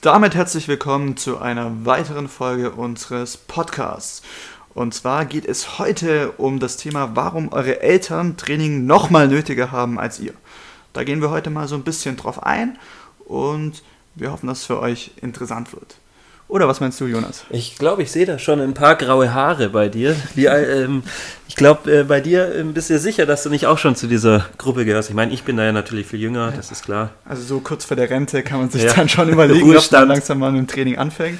damit 0.00 0.36
herzlich 0.36 0.68
willkommen 0.68 1.16
zu 1.16 1.38
einer 1.38 1.84
weiteren 1.84 2.28
Folge 2.28 2.70
unseres 2.70 3.36
Podcasts. 3.36 4.22
Und 4.72 4.94
zwar 4.94 5.24
geht 5.24 5.44
es 5.44 5.80
heute 5.80 6.32
um 6.32 6.60
das 6.60 6.76
Thema, 6.76 7.16
warum 7.16 7.52
eure 7.52 7.80
Eltern 7.80 8.36
Training 8.36 8.86
nochmal 8.86 9.26
nötiger 9.26 9.72
haben 9.72 9.98
als 9.98 10.20
ihr. 10.20 10.34
Da 10.92 11.02
gehen 11.02 11.20
wir 11.20 11.30
heute 11.30 11.50
mal 11.50 11.66
so 11.66 11.74
ein 11.74 11.82
bisschen 11.82 12.16
drauf 12.16 12.44
ein 12.44 12.78
und 13.26 13.82
wir 14.14 14.30
hoffen, 14.30 14.46
dass 14.46 14.60
es 14.60 14.66
für 14.66 14.78
euch 14.78 15.10
interessant 15.20 15.72
wird. 15.72 15.96
Oder 16.48 16.66
was 16.66 16.80
meinst 16.80 16.98
du, 17.00 17.06
Jonas? 17.06 17.44
Ich 17.50 17.76
glaube, 17.76 18.02
ich 18.02 18.10
sehe 18.10 18.24
da 18.24 18.38
schon 18.38 18.60
ein 18.60 18.72
paar 18.72 18.96
graue 18.96 19.34
Haare 19.34 19.68
bei 19.68 19.90
dir. 19.90 20.16
Wie, 20.34 20.46
ähm, 20.46 21.02
ich 21.46 21.56
glaube, 21.56 22.00
äh, 22.00 22.04
bei 22.04 22.22
dir 22.22 22.54
äh, 22.54 22.62
bist 22.62 22.88
du 22.88 22.98
sicher, 22.98 23.26
dass 23.26 23.42
du 23.42 23.50
nicht 23.50 23.66
auch 23.66 23.76
schon 23.76 23.96
zu 23.96 24.06
dieser 24.06 24.46
Gruppe 24.56 24.86
gehörst. 24.86 25.10
Ich 25.10 25.14
meine, 25.14 25.32
ich 25.32 25.44
bin 25.44 25.58
da 25.58 25.64
ja 25.64 25.72
natürlich 25.72 26.06
viel 26.06 26.20
jünger, 26.20 26.50
das 26.50 26.72
ist 26.72 26.84
klar. 26.86 27.10
Also 27.26 27.42
so 27.42 27.60
kurz 27.60 27.84
vor 27.84 27.98
der 27.98 28.08
Rente 28.08 28.42
kann 28.42 28.60
man 28.60 28.70
sich 28.70 28.84
ja. 28.84 28.94
dann 28.94 29.10
schon 29.10 29.28
überlegen, 29.28 29.76
ob 29.76 29.92
man 29.92 30.08
langsam 30.08 30.38
mal 30.38 30.50
mit 30.50 30.60
dem 30.60 30.66
Training 30.68 30.96
anfängt. 30.96 31.38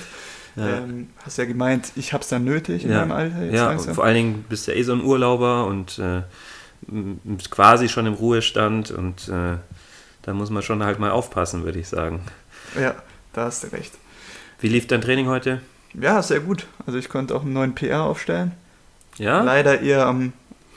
Ja. 0.57 0.79
Ähm, 0.79 1.09
hast 1.25 1.39
ja 1.39 1.47
gemeint, 1.47 1.93
ich 1.97 2.13
habe 2.13 2.23
es 2.23 2.29
dann 2.29 2.45
nötig 2.45 2.85
in 2.85 2.91
ja. 2.91 2.99
meinem 2.99 3.13
Alter 3.13 3.45
jetzt 3.45 3.55
Ja, 3.55 3.69
langsam. 3.69 3.95
vor 3.95 4.05
allen 4.05 4.15
Dingen 4.15 4.45
bist 4.49 4.67
du 4.67 4.73
ja 4.73 4.77
eh 4.77 4.83
so 4.83 4.93
ein 4.93 5.03
Urlauber 5.03 5.67
und 5.67 5.99
äh, 6.01 6.23
quasi 7.51 7.89
schon 7.89 8.07
im 8.07 8.15
Ruhestand 8.15 8.91
und 8.91 9.29
äh, 9.29 9.57
da 10.23 10.35
muss 10.35 10.51
man 10.51 10.63
schon 10.63 10.83
halt 10.85 10.99
mal 10.99 11.11
aufpassen, 11.13 11.65
würde 11.65 11.79
ich 11.79 11.89
sagen. 11.89 12.21
Ja, 12.79 12.95
da 13.33 13.45
hast 13.47 13.65
du 13.65 13.69
recht. 13.69 13.93
Wie 14.61 14.69
lief 14.69 14.89
dein 14.89 15.01
Training 15.01 15.29
heute? 15.29 15.61
Ja, 15.95 16.21
sehr 16.23 16.41
gut. 16.41 16.67
Also 16.85 16.99
ich 16.99 17.09
konnte 17.09 17.35
auch 17.35 17.43
einen 17.43 17.53
neuen 17.53 17.75
PR 17.75 18.03
aufstellen. 18.03 18.53
Ja? 19.17 19.43
Leider 19.43 19.81
eher 19.81 20.07
am, 20.07 20.33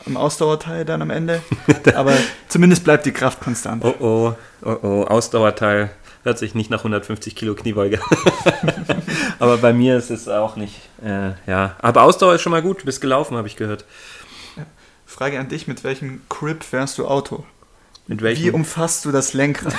am 0.06 0.18
Ausdauerteil 0.18 0.86
dann 0.86 1.02
am 1.02 1.10
Ende. 1.10 1.42
Aber 1.96 2.14
zumindest 2.48 2.84
bleibt 2.84 3.06
die 3.06 3.12
Kraft 3.12 3.42
konstant. 3.42 3.84
Oh 3.84 3.96
oh, 4.00 4.34
oh 4.64 4.78
oh, 4.84 5.04
Ausdauerteil 5.06 5.90
hört 6.24 6.38
sich 6.38 6.54
nicht 6.54 6.70
nach 6.70 6.80
150 6.80 7.36
Kilo 7.36 7.56
Kniebeuge. 7.56 8.00
Aber 9.40 9.58
bei 9.58 9.74
mir 9.74 9.98
ist 9.98 10.12
es 10.12 10.28
auch 10.28 10.56
nicht. 10.56 10.76
Äh, 11.04 11.32
ja, 11.48 11.76
aber 11.80 12.04
Ausdauer 12.04 12.36
ist 12.36 12.42
schon 12.42 12.52
mal 12.52 12.62
gut. 12.62 12.82
Du 12.82 12.86
bist 12.86 13.02
gelaufen, 13.02 13.36
habe 13.36 13.48
ich 13.48 13.56
gehört. 13.56 13.86
Frage 15.08 15.40
an 15.40 15.50
dich: 15.50 15.68
Mit 15.68 15.84
welchem 15.84 16.22
Grip 16.30 16.64
fährst 16.64 17.00
du 17.00 17.08
Auto? 17.08 17.44
Mit 18.08 18.22
welchem? 18.22 18.46
Wie 18.46 18.52
umfasst 18.52 19.06
du 19.06 19.12
das 19.12 19.34
Lenkrad? 19.34 19.74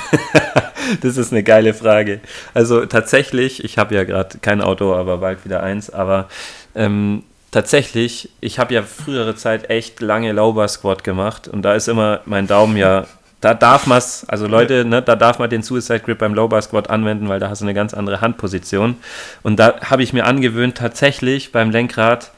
das 1.01 1.17
ist 1.17 1.31
eine 1.31 1.43
geile 1.43 1.73
Frage. 1.73 2.19
Also 2.53 2.85
tatsächlich, 2.85 3.63
ich 3.63 3.77
habe 3.77 3.95
ja 3.95 4.03
gerade 4.03 4.37
kein 4.39 4.61
Auto, 4.61 4.93
aber 4.93 5.17
bald 5.17 5.45
wieder 5.45 5.61
eins, 5.61 5.89
aber 5.89 6.29
ähm, 6.75 7.23
tatsächlich, 7.51 8.29
ich 8.41 8.59
habe 8.59 8.73
ja 8.73 8.83
frühere 8.83 9.35
Zeit 9.35 9.69
echt 9.69 10.01
lange 10.01 10.31
Lauber 10.31 10.67
Squat 10.67 11.03
gemacht 11.03 11.47
und 11.47 11.61
da 11.61 11.75
ist 11.75 11.87
immer 11.87 12.21
mein 12.25 12.47
Daumen 12.47 12.77
ja, 12.77 13.05
da 13.43 13.53
darf 13.53 13.87
man 13.87 13.97
es, 13.97 14.25
also 14.29 14.47
Leute, 14.47 14.85
ne, 14.85 15.01
da 15.01 15.17
darf 15.17 15.37
man 15.37 15.49
den 15.49 15.63
Suicide 15.63 15.99
Grip 15.99 16.17
beim 16.17 16.33
Low 16.33 16.47
Bar 16.47 16.61
Squat 16.61 16.89
anwenden, 16.89 17.27
weil 17.27 17.41
da 17.41 17.49
hast 17.49 17.59
du 17.59 17.65
eine 17.65 17.73
ganz 17.73 17.93
andere 17.93 18.21
Handposition. 18.21 18.95
Und 19.41 19.59
da 19.59 19.81
habe 19.81 20.01
ich 20.01 20.13
mir 20.13 20.25
angewöhnt, 20.25 20.77
tatsächlich 20.77 21.51
beim 21.51 21.69
Lenkrad 21.69 22.31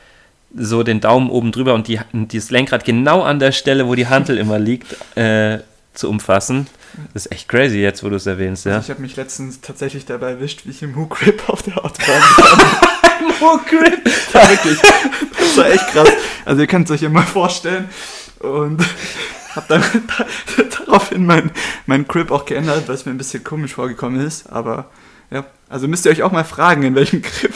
so 0.55 0.81
den 0.81 1.02
Daumen 1.02 1.30
oben 1.30 1.52
drüber 1.52 1.75
und 1.75 1.88
die, 1.88 1.99
dieses 2.11 2.49
Lenkrad 2.49 2.86
genau 2.86 3.22
an 3.22 3.38
der 3.38 3.52
Stelle, 3.52 3.88
wo 3.88 3.94
die 3.94 4.08
Hantel 4.08 4.39
immer 4.39 4.58
liegt, 4.58 4.95
äh, 5.16 5.59
zu 5.95 6.09
umfassen. 6.09 6.67
Das 7.13 7.25
ist 7.25 7.31
echt 7.31 7.49
crazy 7.49 7.77
jetzt, 7.77 8.03
wo 8.03 8.09
du 8.09 8.15
es 8.15 8.25
erwähnst, 8.25 8.65
ja. 8.65 8.75
Also 8.75 8.85
ich 8.85 8.89
habe 8.91 9.01
mich 9.01 9.15
letztens 9.15 9.61
tatsächlich 9.61 10.05
dabei 10.05 10.31
erwischt, 10.31 10.65
wie 10.65 10.71
ich 10.71 10.81
im 10.81 10.95
Hook 10.95 11.17
Grip 11.17 11.49
auf 11.49 11.63
der 11.63 11.83
Autobahn 11.83 12.21
Im 13.19 13.41
Hook 13.41 13.67
Grip? 13.67 14.02
Ja, 14.33 14.49
wirklich. 14.49 14.79
Das 14.79 15.57
war 15.57 15.69
echt 15.69 15.87
krass. 15.87 16.09
Also 16.45 16.61
ihr 16.61 16.67
könnt 16.67 16.89
es 16.89 16.95
euch 16.95 17.02
ja 17.02 17.09
mal 17.09 17.23
vorstellen. 17.23 17.89
Und 18.39 18.83
habe 19.55 19.65
dann 19.69 19.83
daraufhin 20.85 21.25
mein, 21.25 21.52
mein 21.85 22.07
Grip 22.07 22.31
auch 22.31 22.45
geändert, 22.45 22.87
weil 22.87 22.95
es 22.95 23.05
mir 23.05 23.11
ein 23.11 23.17
bisschen 23.17 23.43
komisch 23.43 23.73
vorgekommen 23.73 24.25
ist. 24.25 24.52
Aber 24.52 24.89
ja, 25.31 25.45
also 25.67 25.88
müsst 25.88 26.05
ihr 26.05 26.11
euch 26.11 26.21
auch 26.21 26.31
mal 26.31 26.44
fragen, 26.44 26.83
in 26.83 26.93
welchem 26.93 27.21
Grip 27.23 27.53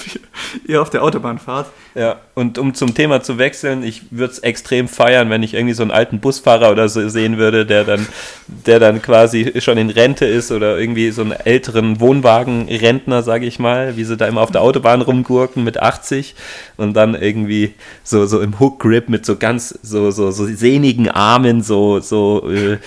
ihr 0.66 0.82
auf 0.82 0.90
der 0.90 1.04
Autobahn 1.04 1.38
fahrt. 1.38 1.68
Ja, 1.94 2.18
und 2.34 2.58
um 2.58 2.74
zum 2.74 2.96
Thema 2.96 3.22
zu 3.22 3.38
wechseln, 3.38 3.84
ich 3.84 4.04
würde 4.12 4.34
es 4.34 4.40
extrem 4.40 4.88
feiern, 4.88 5.30
wenn 5.30 5.44
ich 5.44 5.54
irgendwie 5.54 5.74
so 5.76 5.84
einen 5.84 5.92
alten 5.92 6.20
Busfahrer 6.20 6.72
oder 6.72 6.90
so 6.90 7.08
sehen 7.08 7.38
würde, 7.38 7.68
der 7.68 7.84
dann, 7.84 8.08
der 8.48 8.80
dann 8.80 9.02
quasi 9.02 9.54
schon 9.60 9.78
in 9.78 9.92
Rente 9.92 10.26
ist 10.26 10.52
oder 10.52 10.80
irgendwie 10.80 11.12
so 11.12 11.22
einen 11.22 11.34
älteren 11.34 12.00
Wohnwagenrentner, 12.00 13.22
sage 13.22 13.46
ich 13.46 13.60
mal, 13.60 13.96
wie 13.96 14.04
sie 14.04 14.18
da 14.18 14.28
immer 14.28 14.42
auf 14.42 14.52
der 14.52 14.62
Autobahn 14.62 15.02
rumgurken 15.02 15.64
mit 15.64 15.80
80 15.80 16.36
und 16.78 16.94
dann 16.94 17.14
irgendwie 17.14 17.76
so, 18.04 18.26
so 18.26 18.42
im 18.42 18.60
Hook-Grip 18.60 19.10
mit 19.10 19.26
so 19.26 19.36
ganz 19.36 19.78
so, 19.84 20.10
so, 20.10 20.32
so 20.32 20.46
sehnigen 20.46 21.10
Armen 21.10 21.62
so, 21.62 22.00
so, 22.00 22.50
äh, 22.50 22.78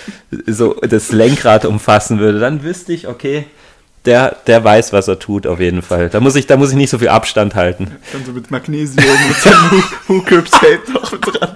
so 0.47 0.75
das 0.75 1.13
Lenkrad 1.13 1.65
umfassen 1.65 2.19
würde. 2.19 2.41
Dann 2.41 2.65
wüsste 2.65 2.93
ich, 2.93 3.07
okay, 3.07 3.47
der, 4.05 4.37
der 4.47 4.65
weiß, 4.65 4.93
was 4.93 5.09
er 5.09 5.19
tut, 5.19 5.47
auf 5.47 5.61
jeden 5.61 5.83
Fall. 5.83 6.09
Da 6.09 6.21
muss 6.21 6.35
ich, 6.35 6.47
da 6.47 6.57
muss 6.57 6.71
ich 6.71 6.77
nicht 6.77 6.91
so 6.91 6.99
viel 6.99 7.09
Abstand 7.09 7.55
halten. 7.55 7.93
Dann 8.13 8.25
so 8.25 8.33
mit 8.33 8.51
Magnesium 8.51 9.05
und 9.07 9.37
seinem 9.37 9.85
Hook-Grip-Tape 10.09 10.93
noch 10.93 11.13
mit 11.13 11.41
dran. 11.41 11.55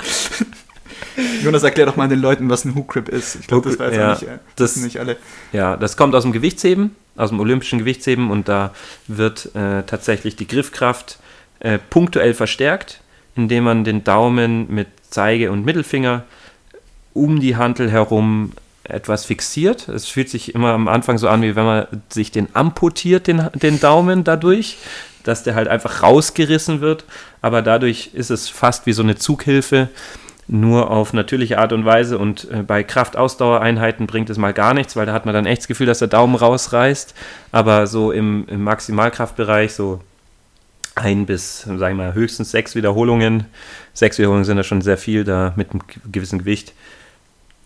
Jonas, 1.43 1.63
erklär 1.63 1.87
doch 1.87 1.97
mal 1.97 2.09
den 2.09 2.21
Leuten, 2.21 2.49
was 2.51 2.65
ein 2.65 2.75
Hook-Grip 2.75 3.09
ist. 3.09 3.37
Ich 3.37 3.47
glaube, 3.47 3.69
das 3.69 3.79
weiß 3.79 3.97
ja, 3.97 4.11
nicht, 4.13 4.23
äh, 4.23 4.39
das, 4.57 4.77
nicht 4.77 4.99
alle. 4.99 5.17
Ja, 5.53 5.77
das 5.77 5.97
kommt 5.97 6.15
aus 6.15 6.23
dem 6.23 6.33
Gewichtsheben, 6.33 6.95
aus 7.17 7.31
dem 7.31 7.41
olympischen 7.41 7.79
Gewichtsheben 7.79 8.31
und 8.31 8.49
da 8.49 8.73
wird 9.07 9.55
äh, 9.55 9.83
tatsächlich 9.85 10.37
die 10.37 10.47
Griffkraft 10.47 11.19
äh, 11.61 11.79
punktuell 11.79 12.35
verstärkt, 12.35 13.01
indem 13.35 13.65
man 13.65 13.85
den 13.85 14.05
Daumen 14.05 14.67
mit 14.69 14.89
Zeige 15.09 15.51
und 15.51 15.65
Mittelfinger 15.65 16.25
um 17.15 17.41
die 17.41 17.57
Hantel 17.57 17.91
herum 17.91 18.53
etwas 18.89 19.25
fixiert. 19.25 19.89
Es 19.89 20.07
fühlt 20.07 20.29
sich 20.29 20.55
immer 20.55 20.73
am 20.73 20.89
Anfang 20.89 21.19
so 21.19 21.29
an, 21.29 21.43
wie 21.43 21.57
wenn 21.57 21.65
man 21.65 21.87
sich 22.09 22.31
den 22.31 22.49
amputiert, 22.55 23.27
den, 23.27 23.49
den 23.55 23.81
Daumen 23.81 24.25
dadurch, 24.25 24.79
dass 25.25 25.43
der 25.43 25.55
halt 25.55 25.69
einfach 25.69 26.03
rausgerissen 26.03 26.81
wird. 26.81 27.05
Aber 27.43 27.63
dadurch 27.63 28.11
ist 28.15 28.31
es 28.31 28.49
fast 28.49 28.87
wie 28.87 28.93
so 28.93 29.03
eine 29.03 29.17
Zughilfe, 29.17 29.89
nur 30.49 30.91
auf 30.91 31.13
natürliche 31.13 31.59
Art 31.59 31.73
und 31.73 31.85
Weise. 31.85 32.19
Und 32.19 32.51
äh, 32.51 32.63
bei 32.63 32.85
Kraftausdauereinheiten 32.85 34.07
bringt 34.07 34.31
es 34.31 34.39
mal 34.39 34.53
gar 34.53 34.75
nichts, 34.75 34.95
weil 34.97 35.07
da 35.07 35.13
hat 35.13 35.27
man 35.27 35.35
dann 35.35 35.47
echt 35.47 35.63
das 35.63 35.69
Gefühl, 35.69 35.87
dass 35.87 35.99
der 35.99 36.09
Daumen 36.09 36.37
rausreißt. 36.37 37.15
Aber 37.53 37.87
so 37.87 38.13
im, 38.13 38.47
im 38.49 38.63
Maximalkraftbereich, 38.63 39.75
so 39.75 40.01
ein 40.95 41.27
bis, 41.27 41.63
sagen 41.63 41.79
wir 41.79 41.95
mal, 41.95 42.15
höchstens 42.15 42.51
sechs 42.51 42.75
Wiederholungen. 42.75 43.47
Sechs 43.93 44.19
Wiederholungen 44.19 44.45
sind 44.45 44.57
ja 44.57 44.63
schon 44.63 44.83
sehr 44.83 44.97
viel, 44.97 45.25
da 45.25 45.53
mit 45.57 45.71
einem 45.71 45.83
gewissen 46.11 46.39
Gewicht 46.39 46.73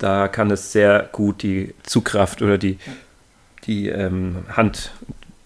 da 0.01 0.29
kann 0.29 0.51
es 0.51 0.73
sehr 0.73 1.09
gut 1.13 1.43
die 1.43 1.75
Zugkraft 1.85 2.43
oder 2.43 2.59
die, 2.59 2.79
die 3.67 3.89
ähm, 3.89 4.39
Hand, 4.57 4.93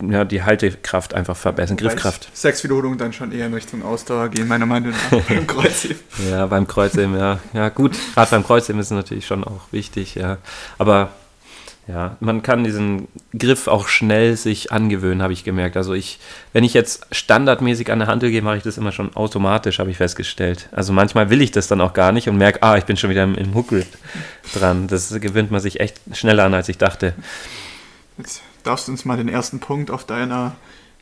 ja, 0.08 0.24
die 0.24 0.42
Haltekraft 0.42 1.12
einfach 1.12 1.36
verbessern, 1.36 1.78
Wobei 1.78 1.88
Griffkraft. 1.88 2.28
Sechs 2.36 2.62
Wiederholungen 2.64 2.96
dann 2.96 3.12
schon 3.12 3.32
eher 3.32 3.46
in 3.46 3.54
Richtung 3.54 3.82
Ausdauer 3.82 4.28
gehen, 4.28 4.48
meiner 4.48 4.66
Meinung 4.66 4.92
nach, 4.92 5.20
beim 5.28 5.46
Kreuzheben. 5.46 5.98
ja, 6.30 6.46
beim 6.46 6.66
Kreuzheben, 6.66 7.16
ja. 7.18 7.40
Ja, 7.52 7.68
gut, 7.68 7.96
gerade 8.14 8.30
beim 8.30 8.44
Kreuzheben 8.44 8.80
ist 8.80 8.86
es 8.86 8.92
natürlich 8.92 9.26
schon 9.26 9.44
auch 9.44 9.72
wichtig, 9.72 10.14
ja. 10.14 10.38
Aber 10.78 11.10
ja, 11.86 12.16
man 12.20 12.42
kann 12.42 12.64
diesen 12.64 13.08
Griff 13.38 13.68
auch 13.68 13.88
schnell 13.88 14.36
sich 14.36 14.72
angewöhnen, 14.72 15.20
habe 15.20 15.34
ich 15.34 15.44
gemerkt. 15.44 15.76
Also 15.76 15.92
ich, 15.92 16.18
wenn 16.54 16.64
ich 16.64 16.72
jetzt 16.72 17.06
standardmäßig 17.12 17.92
an 17.92 17.98
der 17.98 18.08
Handel 18.08 18.30
gehe, 18.30 18.40
mache 18.40 18.56
ich 18.56 18.62
das 18.62 18.78
immer 18.78 18.90
schon 18.90 19.14
automatisch, 19.14 19.78
habe 19.78 19.90
ich 19.90 19.98
festgestellt. 19.98 20.68
Also 20.72 20.94
manchmal 20.94 21.28
will 21.28 21.42
ich 21.42 21.50
das 21.50 21.68
dann 21.68 21.82
auch 21.82 21.92
gar 21.92 22.12
nicht 22.12 22.28
und 22.28 22.38
merke, 22.38 22.62
ah, 22.62 22.78
ich 22.78 22.84
bin 22.84 22.96
schon 22.96 23.10
wieder 23.10 23.24
im, 23.24 23.34
im 23.34 23.52
Grip 23.66 23.86
dran. 24.54 24.86
Das 24.86 25.12
gewöhnt 25.20 25.50
man 25.50 25.60
sich 25.60 25.80
echt 25.80 26.00
schneller 26.12 26.44
an, 26.44 26.54
als 26.54 26.70
ich 26.70 26.78
dachte. 26.78 27.14
Jetzt 28.16 28.40
darfst 28.62 28.88
du 28.88 28.92
uns 28.92 29.04
mal 29.04 29.18
den 29.18 29.28
ersten 29.28 29.60
Punkt 29.60 29.90
auf 29.90 30.06
deiner 30.06 30.56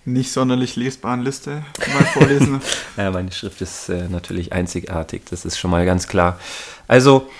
nicht 0.04 0.32
sonderlich 0.32 0.74
lesbaren 0.74 1.22
Liste 1.22 1.64
mal 1.94 2.04
vorlesen. 2.06 2.60
ja, 2.96 3.12
meine 3.12 3.30
Schrift 3.30 3.60
ist 3.60 3.88
äh, 3.88 4.08
natürlich 4.08 4.52
einzigartig, 4.52 5.22
das 5.30 5.44
ist 5.44 5.58
schon 5.58 5.70
mal 5.70 5.86
ganz 5.86 6.08
klar. 6.08 6.40
Also 6.88 7.30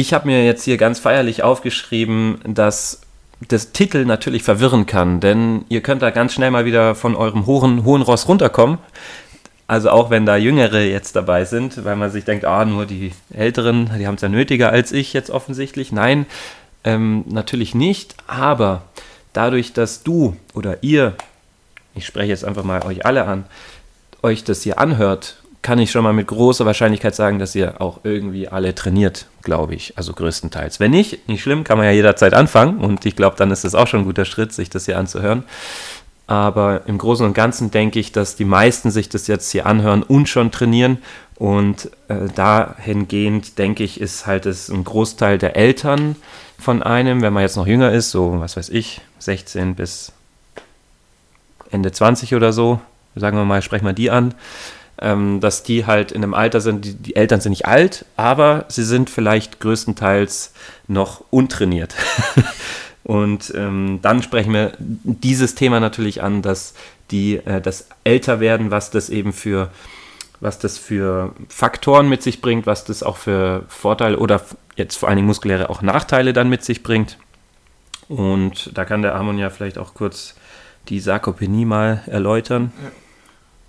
ich 0.00 0.14
habe 0.14 0.26
mir 0.26 0.44
jetzt 0.44 0.64
hier 0.64 0.78
ganz 0.78 0.98
feierlich 0.98 1.42
aufgeschrieben, 1.42 2.40
dass 2.44 3.02
das 3.48 3.72
Titel 3.72 4.04
natürlich 4.04 4.42
verwirren 4.42 4.86
kann, 4.86 5.20
denn 5.20 5.64
ihr 5.68 5.82
könnt 5.82 6.02
da 6.02 6.10
ganz 6.10 6.32
schnell 6.32 6.50
mal 6.50 6.64
wieder 6.64 6.94
von 6.94 7.14
eurem 7.14 7.46
hohen, 7.46 7.84
hohen 7.84 8.02
Ross 8.02 8.26
runterkommen. 8.28 8.78
Also 9.66 9.90
auch 9.90 10.10
wenn 10.10 10.26
da 10.26 10.36
Jüngere 10.36 10.80
jetzt 10.80 11.14
dabei 11.16 11.44
sind, 11.44 11.84
weil 11.84 11.96
man 11.96 12.10
sich 12.10 12.24
denkt, 12.24 12.44
ah, 12.44 12.64
nur 12.64 12.86
die 12.86 13.12
Älteren, 13.32 13.90
die 13.98 14.06
haben 14.06 14.16
es 14.16 14.20
ja 14.20 14.28
nötiger 14.28 14.70
als 14.70 14.90
ich 14.90 15.12
jetzt 15.12 15.30
offensichtlich. 15.30 15.92
Nein, 15.92 16.26
ähm, 16.82 17.24
natürlich 17.28 17.74
nicht, 17.74 18.16
aber 18.26 18.82
dadurch, 19.32 19.72
dass 19.72 20.02
du 20.02 20.36
oder 20.54 20.82
ihr, 20.82 21.14
ich 21.94 22.06
spreche 22.06 22.30
jetzt 22.30 22.44
einfach 22.44 22.64
mal 22.64 22.84
euch 22.84 23.06
alle 23.06 23.26
an, 23.26 23.44
euch 24.22 24.44
das 24.44 24.62
hier 24.62 24.78
anhört 24.78 25.39
kann 25.62 25.78
ich 25.78 25.90
schon 25.90 26.04
mal 26.04 26.12
mit 26.12 26.26
großer 26.26 26.64
Wahrscheinlichkeit 26.64 27.14
sagen, 27.14 27.38
dass 27.38 27.54
ihr 27.54 27.80
auch 27.80 28.00
irgendwie 28.02 28.48
alle 28.48 28.74
trainiert, 28.74 29.26
glaube 29.42 29.74
ich. 29.74 29.96
Also 29.96 30.14
größtenteils. 30.14 30.80
Wenn 30.80 30.90
nicht, 30.90 31.28
nicht 31.28 31.42
schlimm, 31.42 31.64
kann 31.64 31.76
man 31.76 31.86
ja 31.86 31.92
jederzeit 31.92 32.32
anfangen. 32.32 32.78
Und 32.78 33.04
ich 33.04 33.14
glaube, 33.14 33.36
dann 33.36 33.50
ist 33.50 33.64
es 33.64 33.74
auch 33.74 33.86
schon 33.86 34.00
ein 34.00 34.06
guter 34.06 34.24
Schritt, 34.24 34.52
sich 34.52 34.70
das 34.70 34.86
hier 34.86 34.98
anzuhören. 34.98 35.44
Aber 36.26 36.82
im 36.86 36.96
Großen 36.96 37.26
und 37.26 37.34
Ganzen 37.34 37.70
denke 37.70 37.98
ich, 37.98 38.12
dass 38.12 38.36
die 38.36 38.44
meisten 38.44 38.90
sich 38.90 39.08
das 39.08 39.26
jetzt 39.26 39.50
hier 39.50 39.66
anhören 39.66 40.02
und 40.02 40.28
schon 40.28 40.50
trainieren. 40.50 40.98
Und 41.36 41.90
äh, 42.08 42.28
dahingehend, 42.34 43.58
denke 43.58 43.82
ich, 43.82 44.00
ist 44.00 44.26
halt 44.26 44.46
es 44.46 44.68
ein 44.68 44.84
Großteil 44.84 45.38
der 45.38 45.56
Eltern 45.56 46.16
von 46.58 46.82
einem, 46.82 47.22
wenn 47.22 47.32
man 47.32 47.42
jetzt 47.42 47.56
noch 47.56 47.66
jünger 47.66 47.92
ist, 47.92 48.10
so 48.10 48.40
was 48.40 48.56
weiß 48.56 48.68
ich, 48.68 49.00
16 49.18 49.74
bis 49.74 50.12
Ende 51.70 51.92
20 51.92 52.34
oder 52.34 52.52
so, 52.52 52.80
sagen 53.14 53.36
wir 53.36 53.44
mal, 53.44 53.62
sprechen 53.62 53.86
wir 53.86 53.92
die 53.92 54.10
an, 54.10 54.34
ähm, 55.00 55.40
dass 55.40 55.62
die 55.62 55.86
halt 55.86 56.12
in 56.12 56.22
einem 56.22 56.34
Alter 56.34 56.60
sind, 56.60 56.84
die, 56.84 56.94
die, 56.94 57.16
Eltern 57.16 57.40
sind 57.40 57.50
nicht 57.50 57.66
alt, 57.66 58.04
aber 58.16 58.66
sie 58.68 58.84
sind 58.84 59.10
vielleicht 59.10 59.60
größtenteils 59.60 60.52
noch 60.88 61.24
untrainiert. 61.30 61.94
Und 63.04 63.52
ähm, 63.56 64.00
dann 64.02 64.22
sprechen 64.22 64.52
wir 64.52 64.72
dieses 64.78 65.54
Thema 65.54 65.80
natürlich 65.80 66.22
an, 66.22 66.42
dass 66.42 66.74
die 67.10 67.36
äh, 67.36 67.60
das 67.60 67.88
werden, 68.06 68.70
was 68.70 68.90
das 68.90 69.08
eben 69.08 69.32
für 69.32 69.70
was 70.40 70.58
das 70.58 70.78
für 70.78 71.34
Faktoren 71.48 72.08
mit 72.08 72.22
sich 72.22 72.40
bringt, 72.40 72.66
was 72.66 72.84
das 72.84 73.02
auch 73.02 73.18
für 73.18 73.64
Vorteile 73.68 74.18
oder 74.18 74.40
jetzt 74.76 74.96
vor 74.96 75.08
allen 75.08 75.16
Dingen 75.16 75.28
muskuläre 75.28 75.68
auch 75.68 75.82
Nachteile 75.82 76.32
dann 76.32 76.48
mit 76.48 76.64
sich 76.64 76.82
bringt. 76.82 77.18
Und 78.08 78.70
da 78.76 78.86
kann 78.86 79.02
der 79.02 79.14
Amon 79.14 79.38
ja 79.38 79.50
vielleicht 79.50 79.76
auch 79.76 79.92
kurz 79.92 80.34
die 80.88 80.98
Sarkopenie 80.98 81.66
mal 81.66 82.02
erläutern. 82.06 82.72
Ja. 82.82 82.90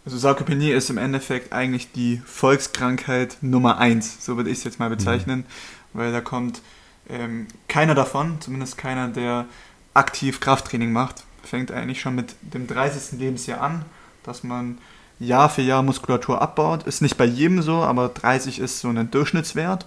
Also 0.04 0.18
Sarkopenie 0.18 0.72
ist 0.72 0.90
im 0.90 0.98
Endeffekt 0.98 1.54
eigentlich 1.54 1.92
die 1.92 2.22
Volkskrankheit 2.26 3.38
Nummer 3.42 3.78
eins, 3.78 4.26
so 4.26 4.36
würde 4.36 4.50
ich 4.50 4.60
es 4.60 4.64
jetzt 4.64 4.80
mal 4.80 4.90
bezeichnen, 4.90 5.40
mhm. 5.40 5.46
weil 5.94 6.12
da 6.12 6.22
kommt 6.22 6.62
ähm, 7.08 7.48
keiner 7.68 7.94
davon, 7.94 8.42
zumindest 8.42 8.78
keiner, 8.78 9.10
der 9.10 9.46
aktiv 9.94 10.40
Krafttraining 10.40 10.92
macht, 10.92 11.24
fängt 11.44 11.72
eigentlich 11.72 12.02
schon 12.02 12.16
mit 12.16 12.36
dem 12.42 12.68
30. 12.68 13.20
Lebensjahr 13.20 13.62
an, 13.62 13.86
dass 14.24 14.44
man 14.44 14.78
Jahr 15.20 15.50
für 15.50 15.62
Jahr 15.62 15.84
Muskulatur 15.84 16.42
abbaut. 16.42 16.84
Ist 16.84 17.02
nicht 17.02 17.18
bei 17.18 17.26
jedem 17.26 17.62
so, 17.62 17.84
aber 17.84 18.10
30 18.10 18.60
ist 18.60 18.80
so 18.80 18.90
ein 18.90 19.12
Durchschnittswert. 19.12 19.86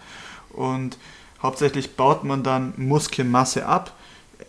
Und 0.50 0.96
hauptsächlich 1.42 1.96
baut 1.96 2.24
man 2.24 2.42
dann 2.42 2.72
Muskelmasse 2.76 3.66
ab, 3.66 3.92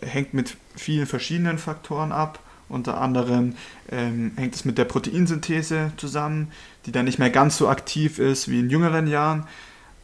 hängt 0.00 0.32
mit 0.32 0.56
vielen 0.76 1.06
verschiedenen 1.06 1.58
Faktoren 1.58 2.12
ab. 2.12 2.38
Unter 2.68 3.00
anderem 3.00 3.54
ähm, 3.90 4.32
hängt 4.36 4.54
es 4.54 4.64
mit 4.64 4.76
der 4.78 4.84
Proteinsynthese 4.86 5.92
zusammen, 5.96 6.48
die 6.84 6.92
dann 6.92 7.04
nicht 7.04 7.18
mehr 7.18 7.30
ganz 7.30 7.56
so 7.56 7.68
aktiv 7.68 8.18
ist 8.18 8.48
wie 8.48 8.60
in 8.60 8.70
jüngeren 8.70 9.06
Jahren 9.06 9.44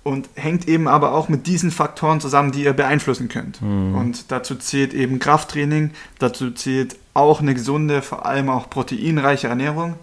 und 0.05 0.29
hängt 0.35 0.69
eben 0.69 0.89
aber 0.89 1.13
auch 1.13 1.29
mit 1.29 1.47
diesen 1.47 1.71
Faktoren 1.71 2.21
zusammen, 2.21 2.53
die 2.53 2.65
ihr 2.65 2.73
beeinflussen 2.73 3.29
könnt. 3.29 3.63
Mhm. 3.63 3.95
Und 3.95 4.31
dazu 4.33 4.57
zählt 4.57 4.95
eben 4.95 5.19
Krafttraining, 5.19 5.91
dazu 6.19 6.51
zählt 6.51 6.97
auch 7.15 7.41
eine 7.41 7.55
gesunde, 7.55 8.03
vor 8.03 8.27
allem 8.27 8.49
auch 8.49 8.69
proteinreiche 8.69 9.49
Ernährung. 9.49 9.95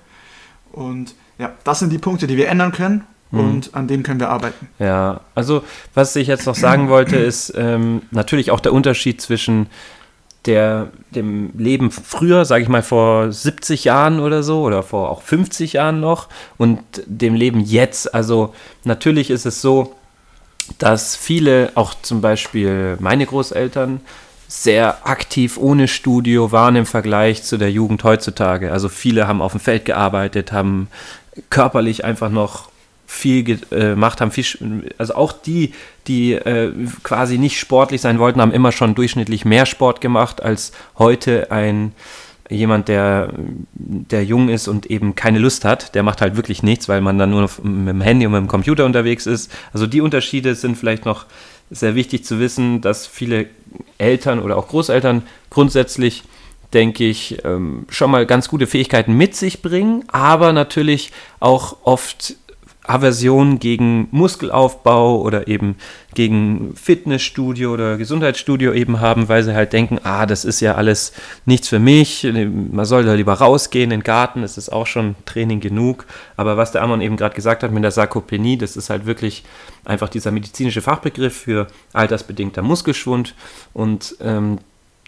Und 0.72 1.16
ja, 1.38 1.54
das 1.64 1.80
sind 1.80 1.92
die 1.92 1.98
Punkte, 1.98 2.28
die 2.28 2.38
wir 2.38 2.48
ändern 2.48 2.72
können 2.72 3.04
mhm. 3.32 3.40
und 3.40 3.76
an 3.76 3.88
denen 3.88 4.04
können 4.04 4.20
wir 4.20 4.30
arbeiten. 4.30 4.70
Ja, 4.80 5.22
also 5.36 5.64
was 5.94 6.16
ich 6.16 6.28
jetzt 6.28 6.46
noch 6.46 6.56
sagen 6.56 6.90
wollte, 6.90 7.18
ist 7.18 7.54
ähm, 7.56 8.04
natürlich 8.12 8.52
auch 8.52 8.60
der 8.60 8.74
Unterschied 8.74 9.22
zwischen 9.22 9.68
der, 10.46 10.88
dem 11.12 11.52
Leben 11.58 11.92
früher, 11.92 12.46
sage 12.46 12.64
ich 12.64 12.70
mal 12.70 12.84
vor 12.84 13.32
70 13.32 13.84
Jahren 13.84 14.20
oder 14.20 14.42
so 14.42 14.62
oder 14.62 14.84
vor 14.84 15.10
auch 15.10 15.22
50 15.22 15.74
Jahren 15.74 16.00
noch 16.00 16.30
und 16.58 16.80
dem 17.06 17.36
Leben 17.36 17.60
jetzt. 17.60 18.14
Also 18.14 18.54
natürlich 18.84 19.30
ist 19.30 19.46
es 19.46 19.62
so, 19.62 19.96
dass 20.78 21.16
viele, 21.16 21.72
auch 21.76 21.94
zum 22.02 22.22
Beispiel 22.22 22.98
meine 23.00 23.26
Großeltern, 23.26 24.02
sehr 24.48 25.08
aktiv 25.08 25.58
ohne 25.58 25.88
Studio 25.88 26.52
waren 26.52 26.76
im 26.76 26.88
Vergleich 26.88 27.44
zu 27.44 27.58
der 27.58 27.72
Jugend 27.72 28.04
heutzutage. 28.04 28.72
Also 28.72 28.90
viele 28.90 29.28
haben 29.28 29.44
auf 29.44 29.52
dem 29.52 29.62
Feld 29.62 29.86
gearbeitet, 29.86 30.52
haben 30.52 30.88
körperlich 31.52 32.04
einfach 32.04 32.30
noch 32.30 32.69
viel 33.10 33.44
gemacht 33.44 34.22
haben, 34.22 34.30
viel, 34.30 34.46
also 35.00 35.16
auch 35.16 35.32
die, 35.32 35.74
die 36.06 36.34
äh, 36.34 36.72
quasi 37.02 37.40
nicht 37.40 37.60
sportlich 37.60 38.02
sein 38.02 38.20
wollten, 38.20 38.40
haben 38.40 38.52
immer 38.52 38.72
schon 38.72 38.94
durchschnittlich 38.94 39.46
mehr 39.46 39.66
Sport 39.66 40.00
gemacht 40.00 40.44
als 40.44 40.74
heute 41.00 41.52
ein 41.52 41.94
jemand, 42.52 42.88
der, 42.88 43.34
der 43.74 44.24
jung 44.24 44.50
ist 44.50 44.68
und 44.68 44.86
eben 44.88 45.16
keine 45.16 45.40
Lust 45.40 45.66
hat, 45.66 45.96
der 45.96 46.04
macht 46.04 46.22
halt 46.22 46.36
wirklich 46.36 46.62
nichts, 46.62 46.88
weil 46.88 47.02
man 47.02 47.18
dann 47.18 47.32
nur 47.32 47.42
mit 47.42 47.60
dem 47.64 48.02
Handy 48.02 48.28
und 48.28 48.32
mit 48.32 48.42
dem 48.42 48.48
Computer 48.48 48.86
unterwegs 48.86 49.26
ist. 49.26 49.52
Also 49.74 49.88
die 49.88 50.02
Unterschiede 50.02 50.54
sind 50.54 50.78
vielleicht 50.78 51.06
noch 51.06 51.26
sehr 51.72 51.96
wichtig 51.96 52.26
zu 52.26 52.40
wissen, 52.40 52.82
dass 52.82 53.08
viele 53.08 53.48
Eltern 53.98 54.40
oder 54.40 54.56
auch 54.56 54.68
Großeltern 54.68 55.24
grundsätzlich 55.50 56.24
denke 56.74 57.06
ich, 57.06 57.44
ähm, 57.46 57.86
schon 57.90 58.12
mal 58.12 58.28
ganz 58.28 58.48
gute 58.48 58.68
Fähigkeiten 58.68 59.14
mit 59.14 59.36
sich 59.36 59.64
bringen, 59.64 60.06
aber 60.10 60.54
natürlich 60.54 61.12
auch 61.40 61.78
oft 61.84 62.36
Aversion 62.90 63.60
gegen 63.60 64.08
Muskelaufbau 64.12 65.22
oder 65.22 65.48
eben 65.48 65.76
gegen 66.16 66.74
Fitnessstudio 66.76 67.72
oder 67.72 67.98
Gesundheitsstudio 67.98 68.74
eben 68.74 69.00
haben, 69.00 69.30
weil 69.30 69.44
sie 69.44 69.54
halt 69.54 69.74
denken, 69.74 70.00
ah, 70.04 70.26
das 70.26 70.44
ist 70.44 70.60
ja 70.60 70.76
alles 70.76 71.14
nichts 71.46 71.70
für 71.70 71.80
mich, 71.80 72.28
man 72.34 72.86
soll 72.86 73.06
da 73.06 73.14
lieber 73.14 73.34
rausgehen 73.34 73.92
in 73.92 74.00
den 74.00 74.04
Garten, 74.04 74.42
es 74.42 74.58
ist 74.58 74.70
auch 74.70 74.88
schon 74.88 75.16
Training 75.26 75.60
genug. 75.60 76.06
Aber 76.36 76.58
was 76.58 76.72
der 76.72 76.82
Amon 76.82 77.02
eben 77.02 77.16
gerade 77.16 77.36
gesagt 77.36 77.62
hat 77.62 77.72
mit 77.72 77.84
der 77.84 77.92
Sarkopenie, 77.92 78.58
das 78.58 78.76
ist 78.76 78.90
halt 78.90 79.06
wirklich 79.06 79.44
einfach 79.86 80.10
dieser 80.10 80.32
medizinische 80.32 80.82
Fachbegriff 80.82 81.36
für 81.36 81.68
altersbedingter 81.94 82.62
Muskelschwund 82.62 83.36
und 83.74 84.16
ähm, 84.22 84.58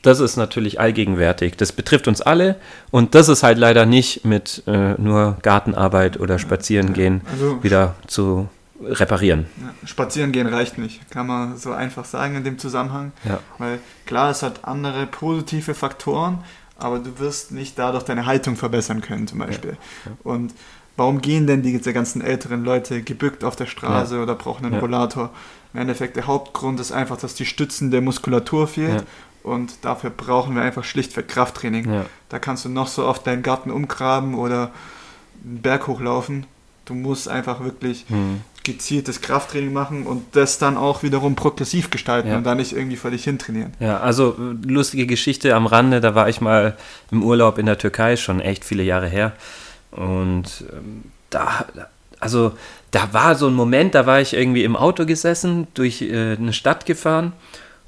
das 0.01 0.19
ist 0.19 0.35
natürlich 0.35 0.79
allgegenwärtig. 0.79 1.55
Das 1.57 1.71
betrifft 1.71 2.07
uns 2.07 2.21
alle 2.21 2.55
und 2.89 3.15
das 3.15 3.29
ist 3.29 3.43
halt 3.43 3.57
leider 3.57 3.85
nicht 3.85 4.25
mit 4.25 4.63
äh, 4.67 4.93
nur 4.99 5.37
Gartenarbeit 5.41 6.19
oder 6.19 6.39
Spazierengehen 6.39 7.21
also, 7.31 7.63
wieder 7.63 7.95
zu 8.07 8.49
reparieren. 8.83 9.45
Ja, 9.61 9.87
spazieren 9.87 10.31
gehen 10.31 10.47
reicht 10.47 10.77
nicht, 10.77 11.09
kann 11.11 11.27
man 11.27 11.57
so 11.57 11.71
einfach 11.71 12.05
sagen 12.05 12.35
in 12.35 12.43
dem 12.43 12.57
Zusammenhang. 12.57 13.11
Ja. 13.23 13.39
Weil 13.59 13.79
klar, 14.05 14.31
es 14.31 14.41
hat 14.41 14.65
andere 14.65 15.05
positive 15.05 15.75
Faktoren, 15.75 16.43
aber 16.77 16.99
du 16.99 17.19
wirst 17.19 17.51
nicht 17.51 17.77
dadurch 17.77 18.03
deine 18.03 18.25
Haltung 18.25 18.55
verbessern 18.55 19.01
können 19.01 19.27
zum 19.27 19.39
Beispiel. 19.39 19.77
Ja. 20.05 20.11
Und 20.23 20.53
warum 20.97 21.21
gehen 21.21 21.45
denn 21.45 21.61
diese 21.61 21.93
ganzen 21.93 22.21
älteren 22.21 22.63
Leute 22.63 23.03
gebückt 23.03 23.43
auf 23.43 23.55
der 23.55 23.67
Straße 23.67 24.19
oder 24.19 24.33
brauchen 24.33 24.65
einen 24.65 24.79
Rollator? 24.79 25.29
Im 25.73 25.81
Endeffekt 25.81 26.15
der 26.15 26.27
Hauptgrund 26.27 26.79
ist 26.79 26.91
einfach, 26.91 27.17
dass 27.17 27.35
die 27.35 27.45
Stützen 27.45 27.91
der 27.91 28.01
Muskulatur 28.01 28.67
fehlt 28.67 29.05
und 29.43 29.83
dafür 29.83 30.09
brauchen 30.09 30.55
wir 30.55 30.61
einfach 30.61 30.83
schlichtweg 30.83 31.27
Krafttraining. 31.27 31.91
Ja. 31.91 32.05
Da 32.29 32.39
kannst 32.39 32.65
du 32.65 32.69
noch 32.69 32.87
so 32.87 33.05
oft 33.05 33.25
deinen 33.25 33.43
Garten 33.43 33.71
umgraben 33.71 34.35
oder 34.35 34.71
einen 35.43 35.61
Berg 35.61 35.87
hochlaufen. 35.87 36.45
Du 36.85 36.93
musst 36.93 37.27
einfach 37.27 37.63
wirklich 37.63 38.05
mhm. 38.09 38.41
gezieltes 38.63 39.21
Krafttraining 39.21 39.73
machen 39.73 40.03
und 40.05 40.35
das 40.35 40.57
dann 40.57 40.77
auch 40.77 41.03
wiederum 41.03 41.35
progressiv 41.35 41.89
gestalten 41.89 42.29
ja. 42.29 42.37
und 42.37 42.43
da 42.43 42.55
nicht 42.55 42.73
irgendwie 42.73 42.97
völlig 42.97 43.23
hintrainieren. 43.23 43.73
Ja, 43.79 43.99
also 43.99 44.35
lustige 44.63 45.05
Geschichte 45.05 45.55
am 45.55 45.65
Rande, 45.65 46.01
da 46.01 46.15
war 46.15 46.29
ich 46.29 46.41
mal 46.41 46.77
im 47.11 47.23
Urlaub 47.23 47.57
in 47.57 47.65
der 47.65 47.77
Türkei, 47.77 48.17
schon 48.17 48.39
echt 48.39 48.65
viele 48.65 48.83
Jahre 48.83 49.07
her. 49.07 49.33
Und 49.91 50.65
ähm, 50.71 51.03
da, 51.29 51.65
also 52.19 52.53
da 52.91 53.13
war 53.13 53.35
so 53.35 53.47
ein 53.47 53.53
Moment, 53.53 53.95
da 53.95 54.05
war 54.05 54.21
ich 54.21 54.33
irgendwie 54.33 54.63
im 54.63 54.75
Auto 54.75 55.05
gesessen, 55.05 55.67
durch 55.73 56.01
äh, 56.01 56.35
eine 56.37 56.53
Stadt 56.53 56.85
gefahren 56.85 57.33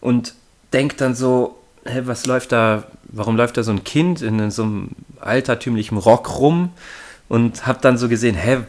und 0.01 0.33
denke 0.73 0.95
dann 0.95 1.15
so, 1.15 1.59
hä, 1.85 2.01
was 2.05 2.25
läuft 2.25 2.51
da, 2.51 2.83
warum 3.03 3.37
läuft 3.37 3.57
da 3.57 3.63
so 3.63 3.71
ein 3.71 3.83
Kind 3.83 4.21
in 4.21 4.51
so 4.51 4.63
einem 4.63 4.89
altertümlichen 5.19 5.97
Rock 5.97 6.39
rum? 6.39 6.69
Und 7.29 7.65
habe 7.65 7.79
dann 7.81 7.97
so 7.97 8.09
gesehen, 8.09 8.35
hä, 8.35 8.59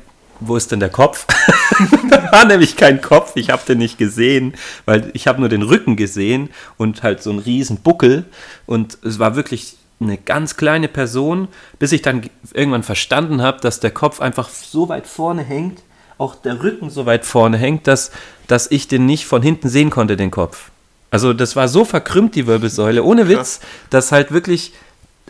wo 0.40 0.56
ist 0.56 0.73
denn 0.73 0.80
der 0.80 0.90
Kopf? 0.90 1.26
da 2.11 2.32
war 2.32 2.44
nämlich 2.44 2.76
kein 2.76 3.00
Kopf, 3.00 3.32
ich 3.34 3.50
habe 3.50 3.62
den 3.66 3.78
nicht 3.78 3.99
gesehen, 3.99 4.54
weil 4.84 5.11
ich 5.14 5.26
habe 5.26 5.40
nur 5.40 5.49
den 5.49 5.62
Rücken 5.62 5.96
gesehen 5.96 6.50
und 6.76 7.02
halt 7.02 7.23
so 7.23 7.30
einen 7.30 7.40
riesen 7.40 7.78
Buckel 7.78 8.25
und 8.66 8.99
es 9.02 9.18
war 9.18 9.37
wirklich 9.37 9.76
eine 10.00 10.16
ganz 10.18 10.56
kleine 10.56 10.88
Person, 10.88 11.49
bis 11.78 11.92
ich 11.92 12.02
dann 12.02 12.28
irgendwann 12.52 12.82
verstanden 12.82 13.42
habe, 13.42 13.61
dass 13.61 13.80
der 13.80 13.90
Kopf 13.90 14.20
einfach 14.20 14.49
so 14.49 14.88
weit 14.88 15.06
vorne 15.06 15.42
hängt, 15.42 15.82
auch 16.18 16.34
der 16.34 16.62
Rücken 16.62 16.90
so 16.90 17.06
weit 17.06 17.25
vorne 17.25 17.56
hängt, 17.56 17.87
dass, 17.87 18.11
dass 18.46 18.70
ich 18.70 18.88
den 18.88 19.06
nicht 19.06 19.26
von 19.26 19.42
hinten 19.42 19.68
sehen 19.68 19.90
konnte, 19.90 20.16
den 20.16 20.30
Kopf. 20.30 20.70
Also 21.14 21.33
das 21.33 21.54
war 21.54 21.68
so 21.68 21.85
verkrümmt, 21.85 22.35
die 22.35 22.49
Wirbelsäule, 22.49 23.04
ohne 23.04 23.28
Witz, 23.28 23.61
dass 23.88 24.11
halt 24.11 24.33
wirklich, 24.33 24.73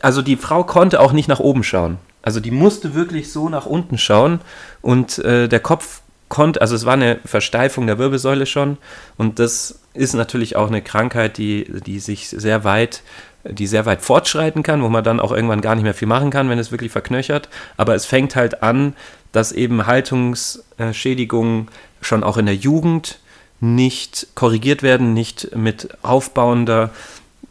also 0.01 0.23
die 0.23 0.37
Frau 0.37 0.65
konnte 0.65 0.99
auch 0.99 1.13
nicht 1.13 1.29
nach 1.29 1.41
oben 1.41 1.63
schauen. 1.63 1.99
Also 2.23 2.41
die 2.41 2.53
musste 2.53 2.95
wirklich 2.95 3.31
so 3.31 3.51
nach 3.51 3.67
unten 3.67 3.99
schauen 3.99 4.41
und 4.81 5.19
äh, 5.19 5.47
der 5.47 5.61
Kopf 5.61 6.01
konnte, 6.31 6.63
also 6.63 6.75
es 6.75 6.87
war 6.87 6.95
eine 6.95 7.19
Versteifung 7.27 7.87
der 7.87 7.99
Wirbelsäule 7.99 8.47
schon 8.47 8.79
und 9.19 9.39
das 9.39 9.81
ist 9.93 10.15
natürlich 10.15 10.57
auch 10.57 10.69
eine 10.69 10.81
Krankheit, 10.81 11.37
die, 11.37 11.71
die 11.85 11.99
sich 11.99 12.31
sehr 12.31 12.65
weit, 12.65 13.03
die 13.45 13.67
sehr 13.67 13.85
weit 13.85 14.01
fortschreiten 14.01 14.63
kann, 14.63 14.83
wo 14.83 14.89
man 14.89 15.05
dann 15.05 15.21
auch 15.21 15.33
irgendwann 15.33 15.61
gar 15.61 15.75
nicht 15.75 15.85
mehr 15.85 15.93
viel 15.93 16.09
machen 16.09 16.31
kann, 16.31 16.49
wenn 16.49 16.59
es 16.59 16.71
wirklich 16.73 16.93
verknöchert. 16.93 17.51
Aber 17.77 17.95
es 17.95 18.07
fängt 18.07 18.37
halt 18.37 18.63
an, 18.63 18.95
dass 19.33 19.53
eben 19.53 19.85
Haltungsschädigungen 19.85 21.69
schon 22.01 22.25
auch 22.25 22.39
in 22.39 22.47
der 22.47 22.57
Jugend 22.57 23.19
nicht 23.65 24.29
korrigiert 24.35 24.83
werden, 24.83 25.15
nicht 25.15 25.55
mit 25.57 25.89
aufbauender 26.03 26.91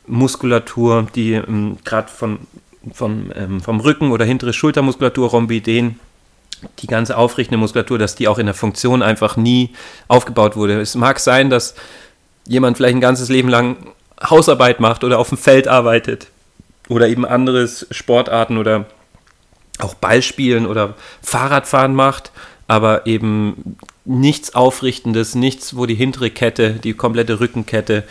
Muskulatur, 0.06 1.08
die 1.16 1.34
ähm, 1.34 1.78
gerade 1.84 2.10
von, 2.10 2.40
von 2.94 3.32
ähm, 3.36 3.62
vom 3.62 3.80
Rücken 3.80 4.12
oder 4.12 4.26
hintere 4.26 4.54
Schultermuskulatur, 4.54 5.30
Rhombideen, 5.30 6.00
die 6.80 6.88
ganze 6.88 7.18
aufrichtende 7.18 7.58
Muskulatur, 7.58 7.98
dass 7.98 8.16
die 8.16 8.28
auch 8.28 8.38
in 8.38 8.46
der 8.46 8.56
Funktion 8.56 9.02
einfach 9.02 9.38
nie 9.38 9.72
aufgebaut 10.08 10.56
wurde. 10.56 10.80
Es 10.80 10.96
mag 10.96 11.20
sein, 11.20 11.50
dass 11.50 11.76
jemand 12.48 12.78
vielleicht 12.78 12.96
ein 12.96 13.02
ganzes 13.02 13.30
Leben 13.30 13.50
lang 13.50 13.78
Hausarbeit 14.22 14.80
macht 14.80 15.04
oder 15.04 15.20
auf 15.20 15.30
dem 15.30 15.38
Feld 15.38 15.68
arbeitet 15.68 16.28
oder 16.90 17.08
eben 17.08 17.26
andere 17.26 17.68
Sportarten 17.68 18.58
oder 18.58 18.86
auch 19.80 19.96
Ballspielen 19.96 20.66
oder 20.66 20.96
Fahrradfahren 21.22 21.96
macht, 21.96 22.32
aber 22.68 23.08
eben 23.08 23.78
nichts 24.06 24.56
Aufrichtendes, 24.56 25.36
nichts, 25.36 25.76
wo 25.76 25.86
die 25.86 25.96
hintere 25.96 26.30
Kette, 26.30 26.74
die 26.74 26.94
komplette 26.94 27.40
Rückenkette 27.40 28.04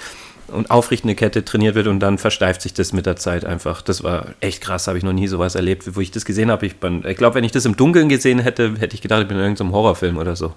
und 0.49 0.71
aufrichtende 0.71 1.15
Kette 1.15 1.45
trainiert 1.45 1.75
wird 1.75 1.87
und 1.87 2.01
dann 2.01 2.19
versteift 2.19 2.63
sich 2.63 2.75
das 2.75 2.93
mit 2.93 3.07
der 3.07 3.17
Zeit 3.17 3.45
einfach. 3.45 3.83
Das 3.83 4.03
war 4.03 4.27
echt 4.41 4.63
krass, 4.63 4.87
habe 4.87 4.99
ich 4.99 5.05
noch 5.05 5.13
nie 5.13 5.29
sowas 5.29 5.55
erlebt, 5.55 5.97
wo 5.97 6.01
ich 6.01 6.11
das 6.11 6.25
gesehen 6.25 6.51
habe. 6.51 6.67
Ich, 6.67 6.75
ich 6.83 7.17
glaube, 7.17 7.35
wenn 7.37 7.45
ich 7.45 7.53
das 7.53 7.65
im 7.65 7.77
Dunkeln 7.77 8.09
gesehen 8.09 8.39
hätte, 8.39 8.75
hätte 8.79 8.95
ich 8.95 9.01
gedacht, 9.01 9.23
ich 9.23 9.29
bin 9.29 9.37
in 9.37 9.43
irgendeinem 9.43 9.73
Horrorfilm 9.73 10.17
oder 10.17 10.37
so. 10.37 10.53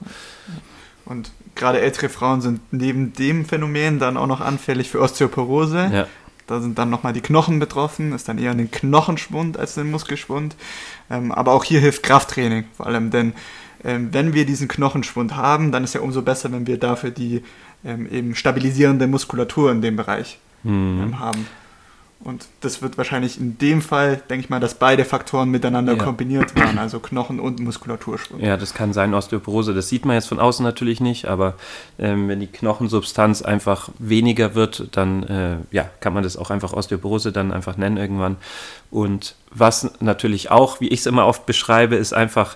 Und 1.05 1.31
gerade 1.53 1.79
ältere 1.79 2.09
Frauen 2.09 2.41
sind 2.41 2.59
neben 2.71 3.13
dem 3.13 3.45
Phänomen 3.45 3.99
dann 3.99 4.17
auch 4.17 4.27
noch 4.27 4.41
anfällig 4.41 4.89
für 4.89 4.99
Osteoporose. 4.99 5.89
Ja. 5.93 6.07
Da 6.47 6.61
sind 6.61 6.77
dann 6.77 6.89
nochmal 6.89 7.13
die 7.13 7.21
Knochen 7.21 7.59
betroffen, 7.59 8.13
ist 8.13 8.27
dann 8.27 8.37
eher 8.37 8.51
ein 8.51 8.69
Knochenschwund 8.69 9.57
als 9.57 9.77
ein 9.77 9.89
Muskelschwund. 9.89 10.55
Ähm, 11.09 11.31
aber 11.31 11.53
auch 11.53 11.63
hier 11.63 11.79
hilft 11.79 12.03
Krafttraining 12.03 12.65
vor 12.75 12.85
allem, 12.85 13.09
denn 13.09 13.33
wenn 13.85 14.33
wir 14.33 14.45
diesen 14.45 14.67
Knochenschwund 14.67 15.35
haben, 15.35 15.71
dann 15.71 15.83
ist 15.83 15.93
ja 15.93 16.01
umso 16.01 16.21
besser, 16.21 16.51
wenn 16.51 16.67
wir 16.67 16.79
dafür 16.79 17.11
die 17.11 17.43
ähm, 17.85 18.09
eben 18.11 18.35
stabilisierende 18.35 19.07
Muskulatur 19.07 19.71
in 19.71 19.81
dem 19.81 19.95
Bereich 19.95 20.39
mhm. 20.63 21.01
ähm, 21.03 21.19
haben. 21.19 21.45
Und 22.25 22.47
das 22.61 22.81
wird 22.81 22.97
wahrscheinlich 22.97 23.39
in 23.39 23.59
dem 23.59 23.83
Fall, 23.83 24.19
denke 24.29 24.45
ich 24.45 24.49
mal, 24.49 24.59
dass 24.59 24.73
beide 24.73 25.05
Faktoren 25.05 25.49
miteinander 25.49 25.95
ja. 25.95 26.03
kombiniert 26.03 26.55
waren, 26.55 26.79
also 26.79 26.99
Knochen- 26.99 27.39
und 27.39 27.59
Muskulaturschwund. 27.59 28.41
Ja, 28.41 28.57
das 28.57 28.73
kann 28.73 28.93
sein, 28.93 29.13
Osteoporose. 29.13 29.75
Das 29.75 29.89
sieht 29.89 30.05
man 30.05 30.15
jetzt 30.15 30.27
von 30.27 30.39
außen 30.39 30.63
natürlich 30.63 31.01
nicht, 31.01 31.27
aber 31.27 31.53
ähm, 31.99 32.27
wenn 32.27 32.39
die 32.39 32.47
Knochensubstanz 32.47 33.43
einfach 33.43 33.89
weniger 33.99 34.55
wird, 34.55 34.87
dann 34.93 35.23
äh, 35.23 35.57
ja, 35.69 35.87
kann 35.99 36.13
man 36.15 36.23
das 36.23 36.35
auch 36.35 36.49
einfach 36.49 36.73
Osteoporose 36.73 37.31
dann 37.31 37.51
einfach 37.51 37.77
nennen 37.77 37.97
irgendwann. 37.97 38.37
Und 38.89 39.35
was 39.51 39.91
natürlich 39.99 40.49
auch, 40.49 40.79
wie 40.79 40.87
ich 40.87 41.01
es 41.01 41.05
immer 41.05 41.27
oft 41.27 41.45
beschreibe, 41.45 41.95
ist 41.95 42.13
einfach 42.13 42.55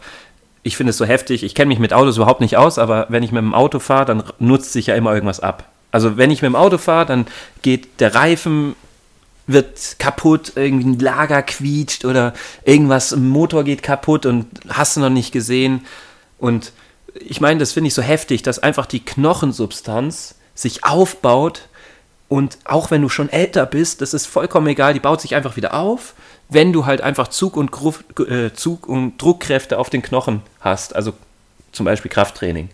ich 0.63 0.77
finde 0.77 0.91
es 0.91 0.97
so 0.97 1.05
heftig, 1.05 1.43
ich 1.43 1.55
kenne 1.55 1.69
mich 1.69 1.79
mit 1.79 1.93
Autos 1.93 2.17
überhaupt 2.17 2.41
nicht 2.41 2.57
aus, 2.57 2.77
aber 2.77 3.07
wenn 3.09 3.23
ich 3.23 3.31
mit 3.31 3.41
dem 3.41 3.53
Auto 3.53 3.79
fahre, 3.79 4.05
dann 4.05 4.23
nutzt 4.39 4.73
sich 4.73 4.87
ja 4.87 4.95
immer 4.95 5.13
irgendwas 5.13 5.39
ab. 5.39 5.69
Also 5.91 6.17
wenn 6.17 6.31
ich 6.31 6.41
mit 6.41 6.49
dem 6.49 6.55
Auto 6.55 6.77
fahre, 6.77 7.05
dann 7.05 7.25
geht 7.61 7.99
der 7.99 8.13
Reifen 8.13 8.75
wird 9.47 9.95
kaputt, 9.97 10.53
irgendwie 10.55 10.89
ein 10.89 10.99
Lager 10.99 11.41
quietscht 11.41 12.05
oder 12.05 12.33
irgendwas 12.65 13.11
im 13.11 13.29
Motor 13.29 13.63
geht 13.63 13.81
kaputt 13.81 14.27
und 14.27 14.45
hast 14.69 14.95
du 14.95 15.01
noch 15.01 15.09
nicht 15.09 15.31
gesehen. 15.31 15.85
Und 16.37 16.71
ich 17.15 17.41
meine, 17.41 17.59
das 17.59 17.71
finde 17.71 17.87
ich 17.87 17.95
so 17.95 18.03
heftig, 18.03 18.43
dass 18.43 18.59
einfach 18.59 18.85
die 18.85 19.03
Knochensubstanz 19.03 20.35
sich 20.53 20.83
aufbaut 20.83 21.68
und 22.29 22.57
auch 22.63 22.91
wenn 22.91 23.01
du 23.01 23.09
schon 23.09 23.29
älter 23.29 23.65
bist, 23.65 24.01
das 24.01 24.13
ist 24.13 24.27
vollkommen 24.27 24.67
egal, 24.67 24.93
die 24.93 25.01
baut 25.01 25.19
sich 25.19 25.35
einfach 25.35 25.57
wieder 25.57 25.73
auf 25.73 26.13
wenn 26.49 26.73
du 26.73 26.85
halt 26.85 27.01
einfach 27.01 27.27
Zug 27.29 27.55
und, 27.55 27.71
Gruf, 27.71 28.03
äh, 28.27 28.51
Zug 28.53 28.87
und 28.89 29.21
Druckkräfte 29.21 29.77
auf 29.77 29.89
den 29.89 30.01
Knochen 30.01 30.41
hast, 30.59 30.95
also 30.95 31.13
zum 31.71 31.85
Beispiel 31.85 32.09
Krafttraining. 32.11 32.69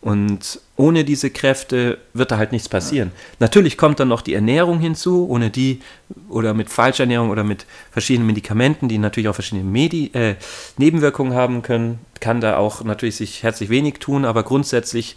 Und 0.00 0.60
ohne 0.76 1.04
diese 1.04 1.30
Kräfte 1.30 1.98
wird 2.12 2.30
da 2.30 2.36
halt 2.36 2.52
nichts 2.52 2.68
passieren. 2.68 3.10
Natürlich 3.40 3.76
kommt 3.76 3.98
dann 3.98 4.06
noch 4.06 4.20
die 4.20 4.34
Ernährung 4.34 4.78
hinzu, 4.78 5.26
ohne 5.28 5.50
die 5.50 5.80
oder 6.28 6.54
mit 6.54 6.70
Falschernährung 6.70 7.30
oder 7.30 7.42
mit 7.42 7.66
verschiedenen 7.90 8.28
Medikamenten, 8.28 8.88
die 8.88 8.98
natürlich 8.98 9.28
auch 9.28 9.34
verschiedene 9.34 9.64
Medi 9.64 10.12
äh, 10.12 10.36
Nebenwirkungen 10.76 11.34
haben 11.34 11.62
können, 11.62 11.98
kann 12.20 12.40
da 12.40 12.56
auch 12.56 12.84
natürlich 12.84 13.16
sich 13.16 13.42
herzlich 13.42 13.68
wenig 13.68 13.94
tun, 13.94 14.24
aber 14.24 14.44
grundsätzlich 14.44 15.16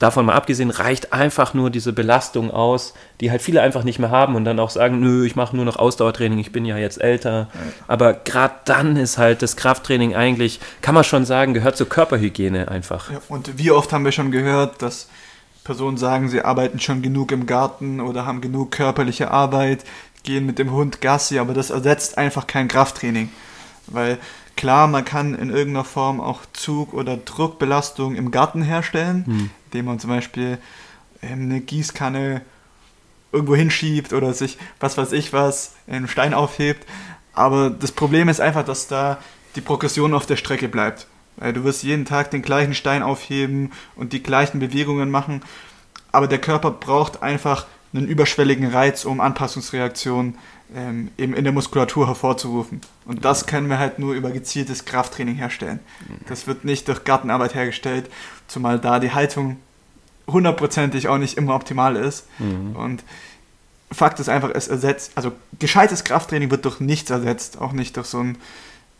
davon 0.00 0.26
mal 0.26 0.34
abgesehen, 0.34 0.70
reicht 0.70 1.12
einfach 1.12 1.54
nur 1.54 1.70
diese 1.70 1.92
Belastung 1.92 2.50
aus, 2.50 2.94
die 3.20 3.30
halt 3.30 3.42
viele 3.42 3.60
einfach 3.60 3.84
nicht 3.84 4.00
mehr 4.00 4.10
haben 4.10 4.34
und 4.34 4.44
dann 4.44 4.58
auch 4.58 4.70
sagen, 4.70 4.98
nö, 4.98 5.24
ich 5.24 5.36
mache 5.36 5.54
nur 5.54 5.64
noch 5.64 5.76
Ausdauertraining, 5.76 6.38
ich 6.38 6.50
bin 6.50 6.64
ja 6.64 6.78
jetzt 6.78 7.00
älter. 7.00 7.48
Aber 7.86 8.14
gerade 8.14 8.54
dann 8.64 8.96
ist 8.96 9.18
halt 9.18 9.42
das 9.42 9.56
Krafttraining 9.56 10.16
eigentlich, 10.16 10.58
kann 10.80 10.94
man 10.94 11.04
schon 11.04 11.26
sagen, 11.26 11.54
gehört 11.54 11.76
zur 11.76 11.88
Körperhygiene 11.88 12.68
einfach. 12.68 13.10
Ja, 13.10 13.20
und 13.28 13.58
wie 13.58 13.70
oft 13.70 13.92
haben 13.92 14.06
wir 14.06 14.12
schon 14.12 14.30
gehört, 14.30 14.80
dass 14.80 15.08
Personen 15.64 15.98
sagen, 15.98 16.30
sie 16.30 16.40
arbeiten 16.40 16.80
schon 16.80 17.02
genug 17.02 17.30
im 17.30 17.44
Garten 17.44 18.00
oder 18.00 18.24
haben 18.24 18.40
genug 18.40 18.70
körperliche 18.70 19.30
Arbeit, 19.30 19.84
gehen 20.22 20.46
mit 20.46 20.58
dem 20.58 20.72
Hund 20.72 21.02
Gassi, 21.02 21.38
aber 21.38 21.52
das 21.52 21.68
ersetzt 21.68 22.16
einfach 22.16 22.46
kein 22.46 22.68
Krafttraining. 22.68 23.30
Weil 23.86 24.16
klar, 24.60 24.86
man 24.86 25.04
kann 25.04 25.34
in 25.34 25.50
irgendeiner 25.50 25.84
Form 25.84 26.20
auch 26.20 26.42
Zug- 26.52 26.94
oder 26.94 27.16
Druckbelastung 27.16 28.14
im 28.14 28.30
Garten 28.30 28.62
herstellen, 28.62 29.24
hm 29.26 29.50
indem 29.70 29.86
man 29.86 30.00
zum 30.00 30.10
Beispiel 30.10 30.58
ähm, 31.22 31.42
eine 31.42 31.60
Gießkanne 31.60 32.42
irgendwo 33.32 33.54
hinschiebt 33.54 34.12
oder 34.12 34.34
sich, 34.34 34.58
was 34.80 34.98
weiß 34.98 35.12
ich 35.12 35.32
was, 35.32 35.74
einen 35.86 36.08
Stein 36.08 36.34
aufhebt. 36.34 36.86
Aber 37.32 37.70
das 37.70 37.92
Problem 37.92 38.28
ist 38.28 38.40
einfach, 38.40 38.64
dass 38.64 38.88
da 38.88 39.18
die 39.54 39.60
Progression 39.60 40.14
auf 40.14 40.26
der 40.26 40.36
Strecke 40.36 40.68
bleibt. 40.68 41.06
Weil 41.36 41.52
du 41.52 41.62
wirst 41.62 41.84
jeden 41.84 42.04
Tag 42.04 42.32
den 42.32 42.42
gleichen 42.42 42.74
Stein 42.74 43.02
aufheben 43.02 43.70
und 43.94 44.12
die 44.12 44.22
gleichen 44.22 44.58
Bewegungen 44.58 45.10
machen. 45.10 45.42
Aber 46.10 46.26
der 46.26 46.40
Körper 46.40 46.72
braucht 46.72 47.22
einfach 47.22 47.66
einen 47.92 48.08
überschwelligen 48.08 48.66
Reiz, 48.66 49.04
um 49.04 49.20
Anpassungsreaktionen 49.20 50.36
ähm, 50.74 51.10
eben 51.18 51.34
in 51.34 51.44
der 51.44 51.52
Muskulatur 51.52 52.06
hervorzurufen. 52.06 52.80
Und 53.06 53.24
das 53.24 53.46
können 53.46 53.68
wir 53.68 53.78
halt 53.78 53.98
nur 53.98 54.14
über 54.14 54.30
gezieltes 54.30 54.84
Krafttraining 54.84 55.34
herstellen. 55.34 55.80
Das 56.28 56.46
wird 56.46 56.64
nicht 56.64 56.88
durch 56.88 57.04
Gartenarbeit 57.04 57.54
hergestellt, 57.54 58.10
zumal 58.46 58.78
da 58.78 58.98
die 58.98 59.12
Haltung 59.12 59.56
hundertprozentig 60.28 61.08
auch 61.08 61.18
nicht 61.18 61.36
immer 61.36 61.54
optimal 61.54 61.96
ist. 61.96 62.26
Mhm. 62.38 62.76
Und 62.76 63.04
Fakt 63.92 64.20
ist 64.20 64.28
einfach, 64.28 64.50
es 64.54 64.68
ersetzt, 64.68 65.12
also 65.16 65.32
gescheites 65.58 66.04
Krafttraining 66.04 66.50
wird 66.50 66.64
durch 66.64 66.78
nichts 66.78 67.10
ersetzt, 67.10 67.60
auch 67.60 67.72
nicht 67.72 67.96
durch 67.96 68.06
so 68.06 68.20
ein 68.20 68.38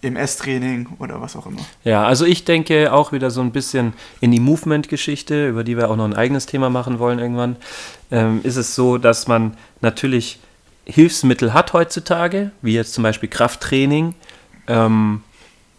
MS-Training 0.03 0.89
oder 0.99 1.21
was 1.21 1.37
auch 1.37 1.47
immer. 1.47 1.61
Ja, 1.85 2.05
also 2.05 2.25
ich 2.25 2.45
denke 2.45 2.93
auch 2.93 3.13
wieder 3.13 3.31
so 3.31 3.41
ein 3.41 3.53
bisschen 3.53 3.93
in 4.21 4.33
die 4.33 4.41
Movement-Geschichte, 4.41 5.49
über 5.49 5.63
die 5.63 5.77
wir 5.77 5.91
auch 5.91 5.97
noch 5.97 6.07
ein 6.07 6.15
eigenes 6.15 6.47
Thema 6.47 6.71
machen 6.71 6.99
wollen 6.99 7.19
irgendwann, 7.19 7.57
ähm, 8.11 8.41
ist 8.43 8.57
es 8.57 8.75
so, 8.75 8.99
dass 8.99 9.29
man 9.29 9.57
natürlich 9.81 10.41
Hilfsmittel 10.91 11.55
hat 11.55 11.73
heutzutage, 11.73 12.51
wie 12.63 12.75
jetzt 12.75 12.95
zum 12.95 13.03
Beispiel 13.03 13.29
Krafttraining, 13.29 14.15
ähm, 14.67 15.23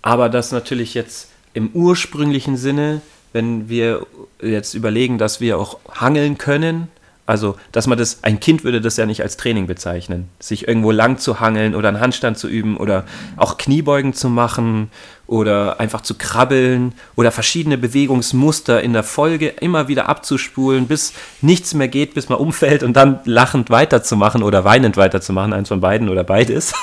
aber 0.02 0.30
das 0.30 0.52
natürlich 0.52 0.94
jetzt 0.94 1.30
im 1.54 1.70
ursprünglichen 1.74 2.58
Sinne, 2.58 3.02
wenn 3.34 3.70
wir 3.70 4.06
jetzt 4.42 4.74
überlegen, 4.74 5.18
dass 5.18 5.42
wir 5.42 5.58
auch 5.58 5.80
hangeln 5.94 6.38
können, 6.38 6.88
also, 7.32 7.56
dass 7.72 7.88
man 7.88 7.98
das, 7.98 8.26
ein 8.26 8.42
Kind 8.42 8.66
würde 8.66 8.82
das 8.82 8.98
ja 8.98 9.06
nicht 9.06 9.22
als 9.24 9.38
Training 9.38 9.66
bezeichnen. 9.66 10.28
Sich 10.42 10.68
irgendwo 10.68 10.92
lang 10.92 11.18
zu 11.18 11.40
hangeln 11.40 11.76
oder 11.76 11.88
einen 11.88 12.02
Handstand 12.02 12.38
zu 12.38 12.50
üben 12.50 12.76
oder 12.76 13.06
auch 13.38 13.58
Kniebeugen 13.58 14.12
zu 14.12 14.28
machen 14.28 14.92
oder 15.28 15.80
einfach 15.80 16.02
zu 16.02 16.16
krabbeln 16.16 16.92
oder 17.16 17.32
verschiedene 17.32 17.78
Bewegungsmuster 17.78 18.82
in 18.82 18.92
der 18.92 19.04
Folge 19.04 19.48
immer 19.48 19.88
wieder 19.88 20.10
abzuspulen, 20.10 20.88
bis 20.88 21.14
nichts 21.40 21.74
mehr 21.74 21.88
geht, 21.88 22.16
bis 22.16 22.28
man 22.28 22.38
umfällt 22.38 22.84
und 22.84 22.98
dann 22.98 23.22
lachend 23.24 23.70
weiterzumachen 23.70 24.44
oder 24.44 24.66
weinend 24.66 24.98
weiterzumachen, 24.98 25.54
eins 25.54 25.70
von 25.70 25.80
beiden 25.80 26.10
oder 26.10 26.26
beides. 26.26 26.74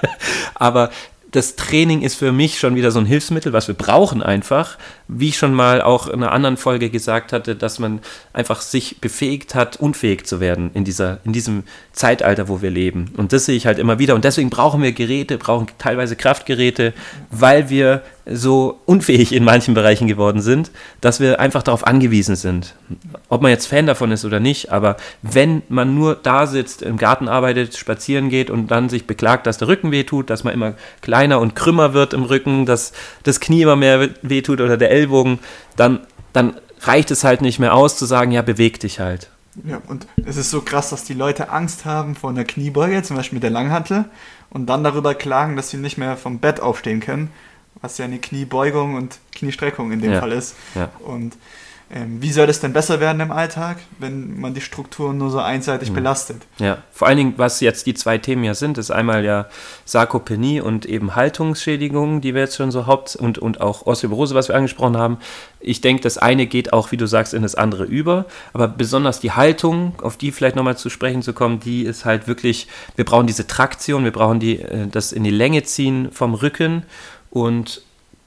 Aber 0.54 0.90
das 1.30 1.56
Training 1.56 2.02
ist 2.02 2.16
für 2.16 2.30
mich 2.30 2.60
schon 2.60 2.76
wieder 2.76 2.90
so 2.90 3.00
ein 3.00 3.06
Hilfsmittel, 3.06 3.54
was 3.54 3.68
wir 3.68 3.74
brauchen 3.74 4.22
einfach. 4.22 4.76
Wie 5.06 5.28
ich 5.28 5.36
schon 5.36 5.54
mal 5.54 5.82
auch 5.82 6.06
in 6.06 6.22
einer 6.22 6.32
anderen 6.32 6.56
Folge 6.56 6.90
gesagt 6.90 7.32
hatte, 7.32 7.54
dass 7.54 7.78
man 7.78 8.00
einfach 8.32 8.60
sich 8.60 9.00
befähigt 9.00 9.54
hat, 9.54 9.76
unfähig 9.76 10.26
zu 10.26 10.40
werden 10.40 10.70
in, 10.74 10.84
dieser, 10.84 11.18
in 11.24 11.32
diesem 11.32 11.64
Zeitalter, 11.92 12.48
wo 12.48 12.62
wir 12.62 12.70
leben. 12.70 13.12
Und 13.16 13.32
das 13.32 13.46
sehe 13.46 13.56
ich 13.56 13.66
halt 13.66 13.78
immer 13.78 13.98
wieder. 13.98 14.14
Und 14.14 14.24
deswegen 14.24 14.50
brauchen 14.50 14.82
wir 14.82 14.92
Geräte, 14.92 15.38
brauchen 15.38 15.66
teilweise 15.78 16.16
Kraftgeräte, 16.16 16.94
weil 17.30 17.68
wir 17.70 18.02
so 18.26 18.80
unfähig 18.86 19.32
in 19.32 19.44
manchen 19.44 19.74
Bereichen 19.74 20.08
geworden 20.08 20.40
sind, 20.40 20.70
dass 21.00 21.20
wir 21.20 21.40
einfach 21.40 21.62
darauf 21.62 21.86
angewiesen 21.86 22.36
sind. 22.36 22.74
Ob 23.28 23.42
man 23.42 23.50
jetzt 23.50 23.66
Fan 23.66 23.86
davon 23.86 24.10
ist 24.12 24.24
oder 24.24 24.40
nicht, 24.40 24.72
aber 24.72 24.96
wenn 25.20 25.62
man 25.68 25.94
nur 25.94 26.14
da 26.14 26.46
sitzt, 26.46 26.80
im 26.82 26.96
Garten 26.96 27.28
arbeitet, 27.28 27.76
spazieren 27.76 28.30
geht 28.30 28.48
und 28.48 28.70
dann 28.70 28.88
sich 28.88 29.06
beklagt, 29.06 29.46
dass 29.46 29.58
der 29.58 29.68
Rücken 29.68 29.90
wehtut, 29.90 30.30
dass 30.30 30.42
man 30.42 30.54
immer 30.54 30.74
kleiner 31.02 31.38
und 31.40 31.54
krümmer 31.54 31.92
wird 31.92 32.14
im 32.14 32.22
Rücken, 32.22 32.64
dass 32.64 32.92
das 33.24 33.40
Knie 33.40 33.62
immer 33.62 33.76
mehr 33.76 34.08
wehtut 34.22 34.60
oder 34.60 34.78
der 34.78 34.90
Ellbogen, 34.94 35.38
dann, 35.76 36.00
dann 36.32 36.56
reicht 36.80 37.10
es 37.10 37.24
halt 37.24 37.42
nicht 37.42 37.58
mehr 37.58 37.74
aus 37.74 37.96
zu 37.96 38.06
sagen, 38.06 38.30
ja, 38.30 38.42
beweg 38.42 38.80
dich 38.80 39.00
halt. 39.00 39.30
Ja, 39.64 39.80
und 39.86 40.06
es 40.26 40.36
ist 40.36 40.50
so 40.50 40.62
krass, 40.62 40.90
dass 40.90 41.04
die 41.04 41.14
Leute 41.14 41.50
Angst 41.50 41.84
haben 41.84 42.16
vor 42.16 42.30
einer 42.30 42.44
Kniebeuge, 42.44 43.02
zum 43.02 43.16
Beispiel 43.16 43.36
mit 43.36 43.44
der 43.44 43.50
Langhantel, 43.50 44.06
und 44.50 44.66
dann 44.66 44.84
darüber 44.84 45.14
klagen, 45.14 45.56
dass 45.56 45.70
sie 45.70 45.76
nicht 45.76 45.98
mehr 45.98 46.16
vom 46.16 46.38
Bett 46.38 46.60
aufstehen 46.60 47.00
können 47.00 47.30
was 47.84 47.98
ja 47.98 48.06
eine 48.06 48.18
Kniebeugung 48.18 48.94
und 48.94 49.18
Kniestreckung 49.32 49.92
in 49.92 50.00
dem 50.00 50.12
ja. 50.12 50.20
Fall 50.20 50.32
ist. 50.32 50.56
Ja. 50.74 50.90
Und 51.00 51.34
wie 51.96 52.32
soll 52.32 52.48
es 52.48 52.58
denn 52.58 52.72
besser 52.72 52.98
werden 52.98 53.20
im 53.20 53.30
Alltag, 53.30 53.76
wenn 54.00 54.40
man 54.40 54.52
die 54.52 54.60
Strukturen 54.60 55.16
nur 55.16 55.30
so 55.30 55.38
einseitig 55.38 55.90
mhm. 55.90 55.94
belastet? 55.94 56.42
Ja, 56.58 56.78
vor 56.90 57.06
allen 57.06 57.18
Dingen, 57.18 57.34
was 57.36 57.60
jetzt 57.60 57.86
die 57.86 57.94
zwei 57.94 58.18
Themen 58.18 58.42
ja 58.42 58.54
sind, 58.54 58.78
ist 58.78 58.90
einmal 58.90 59.24
ja 59.24 59.46
Sarkopenie 59.84 60.60
und 60.60 60.86
eben 60.86 61.14
Haltungsschädigungen, 61.14 62.20
die 62.20 62.34
wir 62.34 62.42
jetzt 62.42 62.56
schon 62.56 62.72
so 62.72 62.86
haupt- 62.86 63.14
und, 63.14 63.38
und 63.38 63.60
auch 63.60 63.86
Osteoporose, 63.86 64.34
was 64.34 64.48
wir 64.48 64.56
angesprochen 64.56 64.96
haben. 64.96 65.18
Ich 65.60 65.82
denke, 65.82 66.02
das 66.02 66.18
eine 66.18 66.46
geht 66.46 66.72
auch, 66.72 66.90
wie 66.90 66.96
du 66.96 67.06
sagst, 67.06 67.32
in 67.32 67.42
das 67.42 67.54
andere 67.54 67.84
über, 67.84 68.26
aber 68.52 68.66
besonders 68.66 69.20
die 69.20 69.30
Haltung, 69.30 69.94
auf 70.02 70.16
die 70.16 70.32
vielleicht 70.32 70.56
nochmal 70.56 70.76
zu 70.76 70.90
sprechen 70.90 71.22
zu 71.22 71.32
kommen, 71.32 71.60
die 71.60 71.84
ist 71.84 72.04
halt 72.04 72.26
wirklich, 72.26 72.66
wir 72.96 73.04
brauchen 73.04 73.28
diese 73.28 73.46
Traktion, 73.46 74.02
wir 74.02 74.12
brauchen 74.12 74.40
die, 74.40 74.58
äh, 74.58 74.88
das 74.88 75.12
in 75.12 75.22
die 75.22 75.30
Länge 75.30 75.62
ziehen 75.62 76.10
vom 76.10 76.34
Rücken 76.34 76.82
und 77.30 77.82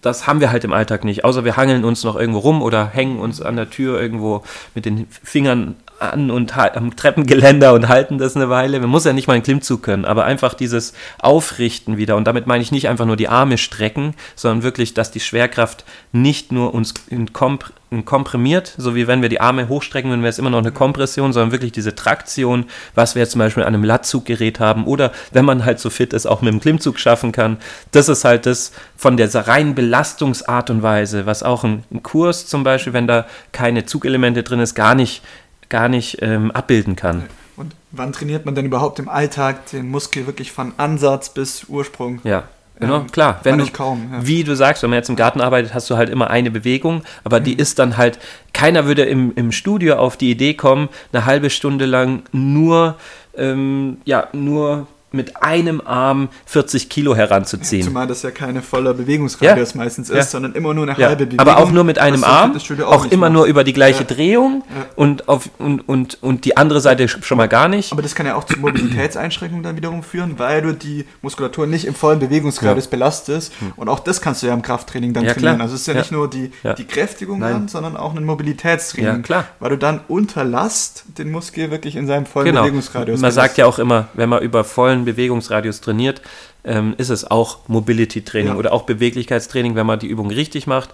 das 0.07 0.25
haben 0.25 0.39
wir 0.39 0.51
halt 0.51 0.63
im 0.63 0.73
Alltag 0.73 1.03
nicht, 1.03 1.23
außer 1.23 1.43
wir 1.43 1.57
hangeln 1.57 1.83
uns 1.83 2.03
noch 2.03 2.15
irgendwo 2.15 2.39
rum 2.39 2.61
oder 2.61 2.87
hängen 2.87 3.19
uns 3.19 3.41
an 3.41 3.57
der 3.57 3.69
Tür 3.69 3.99
irgendwo 3.99 4.43
mit 4.73 4.85
den 4.85 5.07
Fingern 5.09 5.75
an 5.99 6.31
und 6.31 6.57
am 6.57 6.95
Treppengeländer 6.95 7.73
und 7.73 7.87
halten 7.87 8.17
das 8.17 8.35
eine 8.35 8.49
Weile. 8.49 8.79
Man 8.79 8.89
muss 8.89 9.05
ja 9.05 9.13
nicht 9.13 9.27
mal 9.27 9.33
einen 9.33 9.43
Klimmzug 9.43 9.83
können, 9.83 10.05
aber 10.05 10.25
einfach 10.25 10.53
dieses 10.53 10.93
Aufrichten 11.19 11.97
wieder. 11.97 12.15
Und 12.15 12.25
damit 12.25 12.47
meine 12.47 12.63
ich 12.63 12.71
nicht 12.71 12.87
einfach 12.89 13.05
nur 13.05 13.15
die 13.15 13.27
Arme 13.27 13.57
strecken, 13.57 14.13
sondern 14.35 14.63
wirklich, 14.63 14.93
dass 14.93 15.11
die 15.11 15.19
Schwerkraft 15.19 15.85
nicht 16.11 16.51
nur 16.51 16.73
uns 16.73 16.93
Komp 17.33 17.71
komprimiert, 18.03 18.73
so 18.77 18.95
wie 18.95 19.07
wenn 19.07 19.21
wir 19.21 19.29
die 19.29 19.39
Arme 19.39 19.69
hochstrecken, 19.69 20.11
dann 20.11 20.19
wäre 20.21 20.29
es 20.29 20.39
immer 20.39 20.49
noch 20.49 20.57
eine 20.57 20.73
Kompression, 20.73 21.31
sondern 21.31 21.53
wirklich 21.53 21.71
diese 21.71 21.95
Traktion, 21.95 22.65
was 22.95 23.15
wir 23.15 23.21
jetzt 23.21 23.31
zum 23.31 23.39
Beispiel 23.39 23.63
an 23.63 23.73
einem 23.73 23.85
Latzuggerät 23.85 24.59
haben 24.59 24.85
oder 24.85 25.13
wenn 25.31 25.45
man 25.45 25.63
halt 25.63 25.79
so 25.79 25.89
fit 25.89 26.11
ist, 26.11 26.25
auch 26.25 26.41
mit 26.41 26.51
dem 26.51 26.59
Klimmzug 26.59 26.99
schaffen 26.99 27.31
kann. 27.31 27.57
Das 27.91 28.09
ist 28.09 28.25
halt 28.25 28.45
das 28.45 28.73
von 28.97 29.15
der 29.15 29.33
reinen 29.33 29.73
Belastungsart 29.73 30.69
und 30.69 30.83
Weise, 30.83 31.25
was 31.25 31.43
auch 31.43 31.63
ein 31.63 31.85
Kurs 32.03 32.47
zum 32.47 32.65
Beispiel, 32.65 32.91
wenn 32.91 33.07
da 33.07 33.25
keine 33.53 33.85
Zugelemente 33.85 34.43
drin 34.43 34.59
ist, 34.59 34.75
gar 34.75 34.93
nicht 34.93 35.21
gar 35.69 35.89
nicht 35.89 36.21
ähm, 36.21 36.51
abbilden 36.51 36.95
kann. 36.95 37.25
Und 37.55 37.75
wann 37.91 38.13
trainiert 38.13 38.45
man 38.45 38.55
denn 38.55 38.65
überhaupt 38.65 38.99
im 38.99 39.09
Alltag 39.09 39.65
den 39.67 39.89
Muskel 39.89 40.27
wirklich 40.27 40.51
von 40.51 40.73
Ansatz 40.77 41.29
bis 41.29 41.65
Ursprung? 41.65 42.19
Ja. 42.23 42.43
Genau, 42.79 42.97
ähm, 42.99 43.07
klar. 43.11 43.39
Wenn 43.43 43.57
du, 43.57 43.65
kaum, 43.67 44.09
ja. 44.11 44.27
wie 44.27 44.43
du 44.43 44.55
sagst, 44.55 44.83
wenn 44.83 44.91
man 44.91 44.97
jetzt 44.97 45.09
im 45.09 45.15
Garten 45.15 45.41
arbeitet, 45.41 45.73
hast 45.73 45.89
du 45.89 45.97
halt 45.97 46.09
immer 46.09 46.29
eine 46.29 46.51
Bewegung, 46.51 47.01
aber 47.23 47.39
mhm. 47.39 47.45
die 47.45 47.53
ist 47.55 47.79
dann 47.79 47.97
halt, 47.97 48.19
keiner 48.53 48.85
würde 48.85 49.03
im, 49.03 49.33
im 49.35 49.51
Studio 49.51 49.95
auf 49.95 50.15
die 50.15 50.29
Idee 50.29 50.53
kommen, 50.53 50.89
eine 51.11 51.25
halbe 51.25 51.49
Stunde 51.49 51.85
lang 51.85 52.23
nur, 52.31 52.95
ähm, 53.35 53.97
ja, 54.05 54.27
nur 54.33 54.85
mit 55.11 55.41
einem 55.41 55.81
Arm 55.85 56.27
40 56.45 56.89
Kilo 56.89 57.15
heranzuziehen. 57.15 57.83
Zumal 57.83 58.07
das 58.07 58.23
ja 58.23 58.31
keine 58.31 58.61
voller 58.61 58.93
Bewegungsradius 58.93 59.73
ja. 59.73 59.77
meistens 59.77 60.09
ist, 60.09 60.15
ja. 60.15 60.23
sondern 60.23 60.53
immer 60.53 60.73
nur 60.73 60.83
eine 60.83 60.99
ja. 60.99 61.07
halbe 61.07 61.25
Bewegung. 61.25 61.39
Aber 61.39 61.57
auch 61.59 61.71
nur 61.71 61.85
mit 61.85 61.97
einem 61.97 62.25
Arm, 62.25 62.53
auch, 62.55 62.81
auch 62.81 63.05
immer 63.05 63.27
macht. 63.27 63.33
nur 63.33 63.45
über 63.45 63.63
die 63.63 63.71
gleiche 63.71 64.03
Drehung 64.03 64.63
Und, 64.95 65.29
auf, 65.29 65.49
und, 65.59 65.87
und, 65.87 66.21
und 66.21 66.43
die 66.43 66.57
andere 66.57 66.81
Seite 66.81 67.07
schon 67.07 67.37
mal 67.37 67.47
gar 67.47 67.69
nicht. 67.69 67.93
Aber 67.93 68.01
das 68.01 68.15
kann 68.15 68.25
ja 68.25 68.35
auch 68.35 68.43
zu 68.43 68.59
Mobilitätseinschränkungen 68.59 69.63
dann 69.63 69.77
wiederum 69.77 70.03
führen, 70.03 70.39
weil 70.39 70.61
du 70.61 70.73
die 70.73 71.05
Muskulatur 71.21 71.67
nicht 71.67 71.85
im 71.85 71.95
vollen 71.95 72.19
Bewegungsradius 72.19 72.87
belastest. 72.87 73.53
Hm. 73.59 73.73
Und 73.77 73.87
auch 73.87 73.99
das 73.99 74.19
kannst 74.19 74.43
du 74.43 74.47
ja 74.47 74.53
im 74.53 74.61
Krafttraining 74.61 75.13
dann 75.13 75.23
trainieren. 75.23 75.55
Klar. 75.55 75.61
Also 75.61 75.75
es 75.75 75.81
ist 75.81 75.87
ja, 75.87 75.93
nicht 75.93 76.11
nur 76.11 76.29
die, 76.29 76.51
die 76.77 76.85
Kräftigung 76.85 77.39
dann, 77.39 77.69
sondern 77.69 77.95
auch 77.95 78.13
ein 78.13 78.25
Mobilitätstraining. 78.25 79.21
klar. 79.21 79.45
Weil 79.59 79.69
du 79.69 79.77
dann 79.77 80.01
unter 80.09 80.43
Last 80.43 81.05
den 81.17 81.31
Muskel 81.31 81.71
wirklich 81.71 81.95
in 81.95 82.07
seinem 82.07 82.25
vollen 82.25 82.47
genau. 82.47 82.61
Bewegungsradius 82.63 83.21
Man 83.21 83.31
sagt 83.31 83.57
ja 83.57 83.65
auch 83.65 83.79
immer, 83.79 84.09
wenn 84.13 84.27
man 84.27 84.41
über 84.41 84.63
vollen 84.63 84.96
Bewegungsradius 85.05 85.81
trainiert, 85.81 86.21
ähm, 86.63 86.95
ist 86.97 87.09
es 87.09 87.29
auch 87.29 87.59
Mobility-Training 87.67 88.53
ja. 88.53 88.55
oder 88.55 88.73
auch 88.73 88.83
Beweglichkeitstraining, 88.83 89.75
wenn 89.75 89.85
man 89.85 89.99
die 89.99 90.07
Übung 90.07 90.29
richtig 90.29 90.67
macht. 90.67 90.89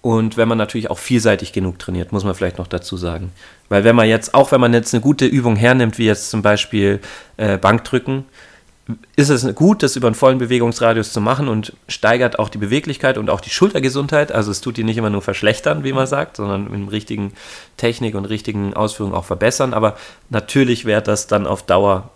Und 0.00 0.36
wenn 0.36 0.48
man 0.48 0.58
natürlich 0.58 0.90
auch 0.90 0.98
vielseitig 0.98 1.52
genug 1.52 1.78
trainiert, 1.78 2.12
muss 2.12 2.24
man 2.24 2.34
vielleicht 2.34 2.58
noch 2.58 2.68
dazu 2.68 2.96
sagen. 2.96 3.32
Weil 3.68 3.82
wenn 3.84 3.96
man 3.96 4.08
jetzt, 4.08 4.32
auch 4.32 4.52
wenn 4.52 4.60
man 4.60 4.72
jetzt 4.72 4.94
eine 4.94 5.00
gute 5.00 5.26
Übung 5.26 5.56
hernimmt, 5.56 5.98
wie 5.98 6.06
jetzt 6.06 6.30
zum 6.30 6.40
Beispiel 6.40 7.00
äh, 7.36 7.58
Bankdrücken, 7.58 8.24
ist 9.16 9.28
es 9.28 9.54
gut, 9.54 9.82
das 9.82 9.96
über 9.96 10.06
einen 10.06 10.14
vollen 10.14 10.38
Bewegungsradius 10.38 11.12
zu 11.12 11.20
machen 11.20 11.48
und 11.48 11.74
steigert 11.88 12.38
auch 12.38 12.48
die 12.48 12.58
Beweglichkeit 12.58 13.18
und 13.18 13.28
auch 13.28 13.40
die 13.40 13.50
Schultergesundheit. 13.50 14.32
Also 14.32 14.50
es 14.50 14.62
tut 14.62 14.78
die 14.78 14.84
nicht 14.84 14.96
immer 14.96 15.10
nur 15.10 15.20
verschlechtern, 15.20 15.84
wie 15.84 15.92
man 15.92 16.06
sagt, 16.06 16.36
sondern 16.36 16.70
mit 16.70 16.90
richtigen 16.90 17.32
Technik 17.76 18.14
und 18.14 18.24
richtigen 18.24 18.72
Ausführungen 18.72 19.14
auch 19.14 19.26
verbessern. 19.26 19.74
Aber 19.74 19.96
natürlich 20.30 20.86
wäre 20.86 21.02
das 21.02 21.26
dann 21.26 21.46
auf 21.46 21.64
Dauer 21.64 22.10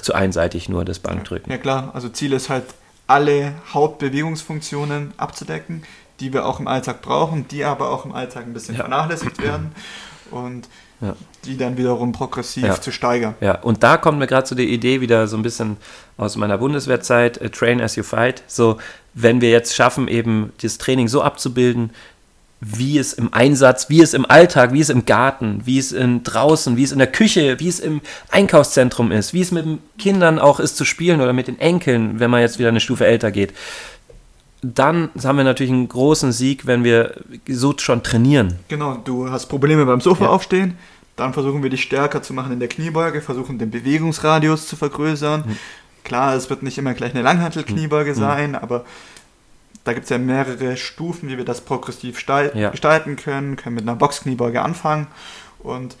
zu 0.00 0.14
einseitig 0.14 0.68
nur 0.68 0.84
das 0.84 0.98
Bankdrücken. 0.98 1.50
Ja 1.50 1.58
klar, 1.58 1.90
also 1.94 2.08
Ziel 2.08 2.32
ist 2.32 2.48
halt, 2.48 2.64
alle 3.06 3.54
Hauptbewegungsfunktionen 3.72 5.14
abzudecken, 5.16 5.84
die 6.20 6.32
wir 6.32 6.46
auch 6.46 6.60
im 6.60 6.66
Alltag 6.66 7.02
brauchen, 7.02 7.46
die 7.48 7.64
aber 7.64 7.90
auch 7.90 8.04
im 8.04 8.12
Alltag 8.12 8.46
ein 8.46 8.52
bisschen 8.52 8.74
ja. 8.74 8.80
vernachlässigt 8.80 9.40
werden 9.42 9.72
und 10.30 10.68
ja. 11.00 11.14
die 11.44 11.56
dann 11.56 11.76
wiederum 11.76 12.12
progressiv 12.12 12.64
ja. 12.64 12.80
zu 12.80 12.90
steigern. 12.90 13.34
Ja, 13.40 13.60
und 13.60 13.82
da 13.82 13.96
kommt 13.96 14.18
mir 14.18 14.26
gerade 14.26 14.46
so 14.46 14.54
die 14.54 14.72
Idee 14.72 15.00
wieder 15.00 15.28
so 15.28 15.36
ein 15.36 15.42
bisschen 15.42 15.76
aus 16.16 16.36
meiner 16.36 16.58
Bundeswehrzeit, 16.58 17.40
uh, 17.40 17.48
Train 17.48 17.80
as 17.80 17.96
you 17.96 18.02
fight, 18.02 18.42
so 18.46 18.78
wenn 19.14 19.40
wir 19.40 19.50
jetzt 19.50 19.74
schaffen, 19.74 20.08
eben 20.08 20.52
das 20.62 20.78
Training 20.78 21.08
so 21.08 21.22
abzubilden, 21.22 21.90
wie 22.60 22.98
es 22.98 23.12
im 23.12 23.32
Einsatz, 23.34 23.90
wie 23.90 24.00
es 24.00 24.14
im 24.14 24.24
Alltag, 24.28 24.72
wie 24.72 24.80
es 24.80 24.88
im 24.88 25.04
Garten, 25.04 25.60
wie 25.64 25.78
es 25.78 25.92
in 25.92 26.22
draußen, 26.22 26.76
wie 26.76 26.84
es 26.84 26.92
in 26.92 26.98
der 26.98 27.06
Küche, 27.06 27.60
wie 27.60 27.68
es 27.68 27.80
im 27.80 28.00
Einkaufszentrum 28.30 29.12
ist, 29.12 29.34
wie 29.34 29.42
es 29.42 29.52
mit 29.52 29.66
den 29.66 29.78
Kindern 29.98 30.38
auch 30.38 30.58
ist 30.58 30.76
zu 30.76 30.84
spielen 30.84 31.20
oder 31.20 31.32
mit 31.32 31.48
den 31.48 31.58
Enkeln, 31.60 32.18
wenn 32.18 32.30
man 32.30 32.40
jetzt 32.40 32.58
wieder 32.58 32.70
eine 32.70 32.80
Stufe 32.80 33.06
älter 33.06 33.30
geht. 33.30 33.52
Dann 34.62 35.10
haben 35.22 35.36
wir 35.36 35.44
natürlich 35.44 35.72
einen 35.72 35.88
großen 35.88 36.32
Sieg, 36.32 36.66
wenn 36.66 36.82
wir 36.82 37.20
so 37.46 37.74
schon 37.76 38.02
trainieren. 38.02 38.58
Genau, 38.68 38.94
du 39.04 39.30
hast 39.30 39.46
Probleme 39.46 39.84
beim 39.84 40.00
Sofa 40.00 40.24
ja. 40.24 40.30
aufstehen, 40.30 40.78
dann 41.14 41.34
versuchen 41.34 41.62
wir 41.62 41.70
dich 41.70 41.82
stärker 41.82 42.22
zu 42.22 42.32
machen 42.32 42.52
in 42.52 42.58
der 42.58 42.68
Kniebeuge, 42.68 43.20
versuchen 43.20 43.58
den 43.58 43.70
Bewegungsradius 43.70 44.66
zu 44.66 44.76
vergrößern. 44.76 45.44
Mhm. 45.46 45.56
Klar, 46.04 46.34
es 46.34 46.48
wird 46.48 46.62
nicht 46.62 46.78
immer 46.78 46.94
gleich 46.94 47.14
eine 47.14 47.22
Langhantel-Kniebeuge 47.22 48.12
mhm. 48.12 48.14
sein, 48.14 48.54
aber 48.54 48.84
da 49.86 49.92
gibt 49.92 50.04
es 50.04 50.10
ja 50.10 50.18
mehrere 50.18 50.76
Stufen, 50.76 51.28
wie 51.28 51.36
wir 51.36 51.44
das 51.44 51.60
progressiv 51.60 52.20
ja. 52.28 52.70
gestalten 52.70 53.14
können. 53.14 53.54
Können 53.54 53.76
mit 53.76 53.84
einer 53.84 53.94
Boxkniebeuge 53.94 54.60
anfangen. 54.60 55.06
Und 55.60 55.96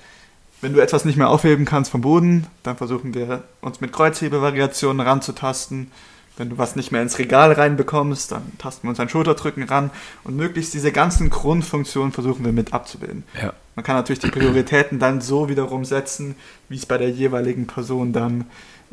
wenn 0.60 0.72
du 0.72 0.80
etwas 0.80 1.04
nicht 1.04 1.16
mehr 1.16 1.28
aufheben 1.28 1.64
kannst 1.64 1.92
vom 1.92 2.00
Boden, 2.00 2.48
dann 2.64 2.76
versuchen 2.76 3.14
wir 3.14 3.44
uns 3.60 3.80
mit 3.80 3.92
Kreuzhebevariationen 3.92 5.06
ranzutasten. 5.06 5.92
Wenn 6.36 6.50
du 6.50 6.58
was 6.58 6.74
nicht 6.74 6.90
mehr 6.90 7.00
ins 7.00 7.20
Regal 7.20 7.52
reinbekommst, 7.52 8.32
dann 8.32 8.58
tasten 8.58 8.88
wir 8.88 8.90
uns 8.90 8.98
ein 8.98 9.08
Schulterdrücken 9.08 9.62
ran 9.62 9.90
und 10.24 10.36
möglichst 10.36 10.74
diese 10.74 10.90
ganzen 10.90 11.30
Grundfunktionen 11.30 12.12
versuchen 12.12 12.44
wir 12.44 12.52
mit 12.52 12.74
abzubilden. 12.74 13.22
Ja. 13.40 13.52
Man 13.76 13.84
kann 13.84 13.94
natürlich 13.94 14.18
die 14.18 14.30
Prioritäten 14.30 14.98
dann 14.98 15.20
so 15.20 15.48
wiederum 15.48 15.84
setzen, 15.84 16.34
wie 16.68 16.76
es 16.76 16.86
bei 16.86 16.98
der 16.98 17.10
jeweiligen 17.10 17.68
Person 17.68 18.12
dann, 18.12 18.46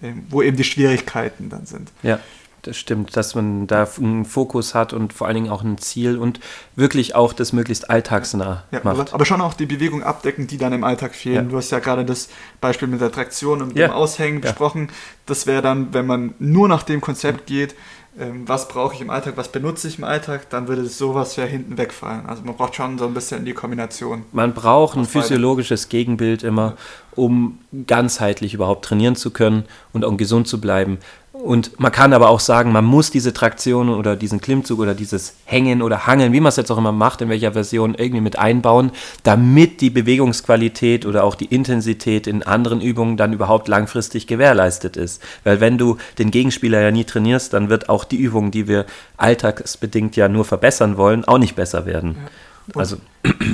äh, 0.03 0.13
wo 0.29 0.43
eben 0.43 0.55
die 0.55 0.63
Schwierigkeiten 0.63 1.49
dann 1.49 1.65
sind. 1.65 1.91
Ja 2.03 2.19
das 2.63 2.77
stimmt, 2.77 3.15
dass 3.15 3.35
man 3.35 3.67
da 3.67 3.87
einen 3.97 4.25
Fokus 4.25 4.73
hat 4.73 4.93
und 4.93 5.13
vor 5.13 5.27
allen 5.27 5.35
Dingen 5.35 5.49
auch 5.49 5.63
ein 5.63 5.77
Ziel 5.77 6.17
und 6.17 6.39
wirklich 6.75 7.13
auch 7.13 7.33
das 7.33 7.53
möglichst 7.53 7.89
alltagsnah 7.89 8.63
ja, 8.71 8.81
macht. 8.83 9.13
Aber 9.13 9.25
schon 9.25 9.41
auch 9.41 9.53
die 9.53 9.65
Bewegung 9.65 10.01
abdecken, 10.01 10.47
die 10.47 10.57
dann 10.57 10.73
im 10.73 10.83
Alltag 10.83 11.13
fehlen. 11.13 11.45
Ja. 11.45 11.51
Du 11.51 11.57
hast 11.57 11.71
ja 11.71 11.79
gerade 11.79 12.05
das 12.05 12.29
Beispiel 12.61 12.87
mit 12.87 13.01
der 13.01 13.11
Traktion 13.11 13.61
und 13.61 13.77
ja. 13.77 13.87
dem 13.87 13.93
Aushängen 13.93 14.41
besprochen. 14.41 14.89
Das 15.25 15.45
wäre 15.45 15.61
dann, 15.61 15.93
wenn 15.93 16.05
man 16.05 16.33
nur 16.39 16.67
nach 16.67 16.83
dem 16.83 17.01
Konzept 17.01 17.45
geht, 17.45 17.75
ähm, 18.19 18.47
was 18.47 18.67
brauche 18.67 18.93
ich 18.93 19.01
im 19.01 19.09
Alltag, 19.09 19.33
was 19.37 19.51
benutze 19.51 19.87
ich 19.87 19.97
im 19.97 20.03
Alltag, 20.03 20.49
dann 20.51 20.67
würde 20.67 20.85
sowas 20.85 21.35
ja 21.35 21.45
hinten 21.45 21.77
wegfallen. 21.79 22.27
Also 22.27 22.43
man 22.43 22.55
braucht 22.55 22.75
schon 22.75 22.99
so 22.99 23.07
ein 23.07 23.13
bisschen 23.13 23.43
die 23.43 23.53
Kombination. 23.53 24.23
Man 24.31 24.53
braucht 24.53 24.95
ein 24.95 25.05
physiologisches. 25.05 25.89
Gegenbild 25.89 26.43
immer, 26.43 26.75
um 27.15 27.59
ganzheitlich 27.87 28.53
überhaupt 28.53 28.85
trainieren 28.85 29.15
zu 29.15 29.31
können 29.31 29.65
und 29.93 30.05
auch 30.05 30.15
gesund 30.15 30.47
zu 30.47 30.61
bleiben. 30.61 30.99
Und 31.33 31.79
man 31.79 31.91
kann 31.91 32.13
aber 32.13 32.29
auch 32.29 32.39
sagen, 32.39 32.71
man 32.71 32.85
muss 32.85 33.09
diese 33.09 33.33
Traktion 33.33 33.89
oder 33.89 34.15
diesen 34.15 34.39
Klimmzug 34.39 34.79
oder 34.79 34.93
dieses 34.93 35.33
Hängen 35.45 35.81
oder 35.81 36.05
Hangeln, 36.05 36.31
wie 36.31 36.39
man 36.39 36.49
es 36.49 36.57
jetzt 36.57 36.71
auch 36.71 36.77
immer 36.77 36.91
macht, 36.91 37.21
in 37.21 37.29
welcher 37.29 37.53
Version 37.53 37.95
irgendwie 37.95 38.21
mit 38.21 38.37
einbauen, 38.37 38.91
damit 39.23 39.81
die 39.81 39.89
Bewegungsqualität 39.89 41.07
oder 41.07 41.23
auch 41.23 41.33
die 41.33 41.45
Intensität 41.45 42.27
in 42.27 42.43
anderen 42.43 42.81
Übungen 42.81 43.17
dann 43.17 43.33
überhaupt 43.33 43.67
langfristig 43.67 44.27
gewährleistet 44.27 44.95
ist. 44.95 45.23
Weil 45.43 45.59
wenn 45.59 45.79
du 45.79 45.97
den 46.19 46.29
Gegenspieler 46.29 46.81
ja 46.81 46.91
nie 46.91 47.03
trainierst, 47.03 47.51
dann 47.51 47.67
wird 47.67 47.89
auch 47.89 48.05
die 48.05 48.17
Übung, 48.17 48.51
die 48.51 48.67
wir 48.67 48.85
alltagsbedingt 49.17 50.15
ja 50.15 50.29
nur 50.29 50.45
verbessern 50.45 50.97
wollen, 50.97 51.25
auch 51.25 51.39
nicht 51.39 51.55
besser 51.55 51.87
werden. 51.87 52.15
Ja. 52.15 52.29
Also, 52.75 52.97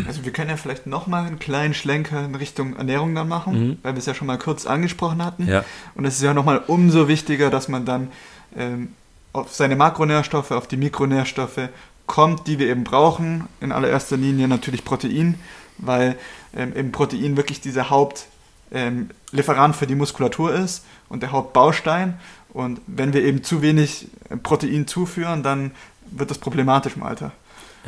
also 0.07 0.23
wir 0.23 0.31
können 0.31 0.49
ja 0.49 0.57
vielleicht 0.57 0.85
nochmal 0.85 1.25
einen 1.25 1.39
kleinen 1.39 1.73
Schlenker 1.73 2.23
in 2.23 2.35
Richtung 2.35 2.75
Ernährung 2.75 3.15
dann 3.15 3.27
machen, 3.27 3.53
mhm. 3.53 3.77
weil 3.81 3.93
wir 3.93 3.99
es 3.99 4.05
ja 4.05 4.13
schon 4.13 4.27
mal 4.27 4.37
kurz 4.37 4.65
angesprochen 4.65 5.23
hatten. 5.23 5.47
Ja. 5.47 5.63
Und 5.95 6.05
es 6.05 6.15
ist 6.15 6.21
ja 6.21 6.33
nochmal 6.33 6.61
umso 6.67 7.07
wichtiger, 7.07 7.49
dass 7.49 7.67
man 7.67 7.85
dann 7.85 8.09
ähm, 8.55 8.89
auf 9.33 9.53
seine 9.53 9.75
Makronährstoffe, 9.75 10.51
auf 10.51 10.67
die 10.67 10.77
Mikronährstoffe 10.77 11.69
kommt, 12.05 12.47
die 12.47 12.59
wir 12.59 12.67
eben 12.67 12.83
brauchen. 12.83 13.47
In 13.61 13.71
allererster 13.71 14.17
Linie 14.17 14.47
natürlich 14.47 14.83
Protein, 14.83 15.35
weil 15.77 16.17
ähm, 16.55 16.75
eben 16.75 16.91
Protein 16.91 17.37
wirklich 17.37 17.61
dieser 17.61 17.89
Hauptlieferant 17.89 19.73
ähm, 19.75 19.79
für 19.79 19.87
die 19.87 19.95
Muskulatur 19.95 20.53
ist 20.53 20.85
und 21.07 21.23
der 21.23 21.31
Hauptbaustein. 21.31 22.19
Und 22.51 22.81
wenn 22.87 23.13
wir 23.13 23.23
eben 23.23 23.43
zu 23.43 23.61
wenig 23.61 24.07
Protein 24.41 24.87
zuführen, 24.87 25.43
dann 25.43 25.71
wird 26.11 26.31
das 26.31 26.39
problematisch 26.39 26.95
im 26.95 27.03
Alter. 27.03 27.31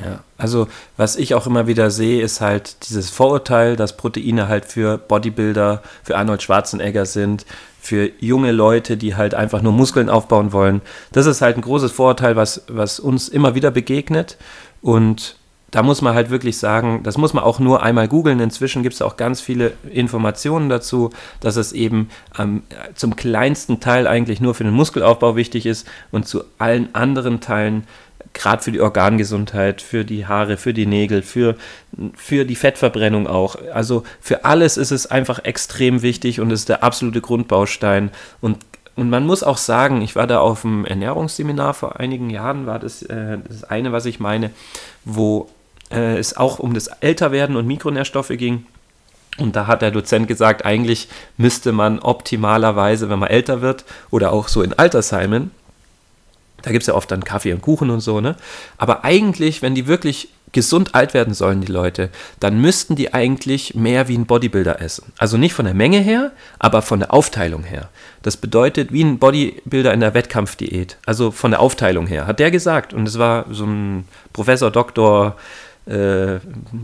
Ja, 0.04 0.23
also 0.38 0.67
was 0.97 1.15
ich 1.15 1.36
auch 1.36 1.45
immer 1.45 1.67
wieder 1.67 1.91
sehe, 1.91 2.21
ist 2.21 2.41
halt 2.41 2.89
dieses 2.89 3.10
Vorurteil, 3.10 3.75
dass 3.75 3.97
Proteine 3.97 4.47
halt 4.47 4.65
für 4.65 4.97
Bodybuilder, 4.97 5.84
für 6.04 6.17
Arnold 6.17 6.41
Schwarzenegger 6.41 7.06
sind, 7.06 7.45
für 7.80 8.10
junge 8.19 8.51
Leute, 8.51 8.95
die 8.95 9.15
halt 9.15 9.34
einfach 9.34 9.62
nur 9.62 9.73
Muskeln 9.73 10.10
aufbauen 10.10 10.54
wollen. 10.54 10.82
Das 11.12 11.25
ist 11.25 11.41
halt 11.41 11.58
ein 11.58 11.62
großes 11.62 11.91
Vorurteil, 11.91 12.36
was, 12.36 12.63
was 12.67 12.99
uns 12.99 13.27
immer 13.27 13.56
wieder 13.56 13.71
begegnet. 13.71 14.38
Und 14.82 15.36
da 15.71 15.84
muss 15.84 16.01
man 16.01 16.13
halt 16.13 16.30
wirklich 16.30 16.58
sagen, 16.58 17.01
das 17.04 17.17
muss 17.17 17.34
man 17.34 17.43
auch 17.43 17.60
nur 17.60 17.82
einmal 17.82 18.08
googeln. 18.08 18.39
Inzwischen 18.39 18.84
gibt 18.84 18.93
es 18.93 19.01
auch 19.01 19.17
ganz 19.17 19.39
viele 19.41 19.73
Informationen 19.89 20.69
dazu, 20.69 21.10
dass 21.39 21.56
es 21.56 21.71
eben 21.71 22.10
ähm, 22.38 22.63
zum 22.93 23.15
kleinsten 23.15 23.80
Teil 23.80 24.06
eigentlich 24.06 24.41
nur 24.41 24.54
für 24.54 24.65
den 24.65 24.73
Muskelaufbau 24.73 25.36
wichtig 25.36 25.65
ist 25.65 25.88
und 26.12 26.27
zu 26.27 26.43
allen 26.60 26.93
anderen 26.93 27.39
Teilen 27.39 27.88
gerade 28.34 28.63
für 28.63 28.72
die 28.72 28.82
Organgesundheit, 28.82 29.82
für 29.82 30.06
die 30.06 30.26
Haare, 30.26 30.58
für 30.58 30.74
die 30.74 30.86
Nägel, 30.86 31.22
für, 31.22 31.56
für 32.15 32.46
die 32.46 32.56
Fettverbrennung 32.56 33.28
auch. 33.28 33.56
Also 33.74 34.04
für 34.20 34.46
alles 34.46 34.78
ist 34.78 34.91
es 34.91 35.08
einfach 35.08 35.44
extrem 35.44 36.02
wichtig 36.02 36.39
und 36.39 36.52
ist 36.52 36.70
der 36.70 36.84
absolute 36.84 37.22
Grundbaustein. 37.22 38.12
Und, 38.39 38.58
und 38.96 39.10
man 39.10 39.26
muss 39.26 39.44
auch 39.44 39.58
sagen, 39.58 40.02
ich 40.02 40.15
war 40.15 40.28
da 40.28 40.39
auf 40.39 40.65
einem 40.65 40.86
Ernährungsseminar 40.86 41.74
vor 41.74 42.00
einigen 42.00 42.30
Jahren, 42.30 42.65
war 42.65 42.80
das 42.80 43.04
äh, 43.04 43.38
das 43.48 43.63
eine, 43.63 43.91
was 43.91 44.06
ich 44.06 44.20
meine, 44.20 44.52
wo 45.04 45.50
äh, 45.91 46.17
es 46.17 46.38
auch 46.38 46.60
um 46.60 46.74
das 46.74 46.88
Älterwerden 46.88 47.56
und 47.56 47.67
Mikronährstoffe 47.67 48.30
ging. 48.30 48.65
Und 49.38 49.56
da 49.56 49.65
hat 49.65 49.82
der 49.82 49.91
Dozent 49.91 50.28
gesagt, 50.28 50.65
eigentlich 50.65 51.08
müsste 51.38 51.72
man 51.72 52.00
optimalerweise, 52.00 53.10
wenn 53.10 53.20
man 53.20 53.30
älter 53.30 53.62
wird 53.62 53.86
oder 54.10 54.34
auch 54.34 54.50
so 54.50 54.62
in 54.62 54.74
Altersheimen, 54.74 55.52
da 56.62 56.71
gibt 56.71 56.84
es 56.84 56.88
ja 56.88 56.93
oft 56.93 57.12
dann 57.12 57.24
Kaffee 57.24 57.54
und 57.54 57.62
Kuchen 57.62 57.89
und 57.89 58.02
so, 58.02 58.21
ne? 58.21 58.36
Aber 58.78 59.04
eigentlich, 59.04 59.62
wenn 59.62 59.76
die 59.76 59.88
wirklich 59.88 60.30
gesund 60.52 60.95
alt 60.95 61.13
werden 61.13 61.34
sollen, 61.34 61.62
die 61.62 61.71
Leute, 61.71 62.10
dann 62.39 62.60
müssten 62.60 62.95
die 62.95 63.13
eigentlich 63.13 63.76
mehr 63.76 64.08
wie 64.08 64.17
ein 64.17 64.26
Bodybuilder 64.26 64.82
essen. 64.82 65.13
Also 65.17 65.38
nicht 65.38 65.54
von 65.54 65.65
der 65.65 65.74
Menge 65.74 66.00
her, 66.00 66.32
aber 66.60 66.82
von 66.82 67.00
der 67.00 67.13
Aufteilung 67.13 67.63
her. 67.63 67.89
Das 68.21 68.38
bedeutet 68.38 68.91
wie 68.91 69.04
ein 69.04 69.19
Bodybuilder 69.19 69.93
in 69.93 70.02
der 70.02 70.13
Wettkampfdiät. 70.13 70.97
Also 71.06 71.32
von 71.32 71.52
der 71.52 71.62
Aufteilung 71.62 72.08
her, 72.08 72.28
hat 72.28 72.39
der 72.39 72.52
gesagt. 72.52 72.93
Und 72.93 73.08
es 73.08 73.17
war 73.17 73.45
so 73.50 73.65
ein 73.65 74.06
Professor, 74.34 74.71
Doktor, 74.71 75.38
äh, 75.86 76.39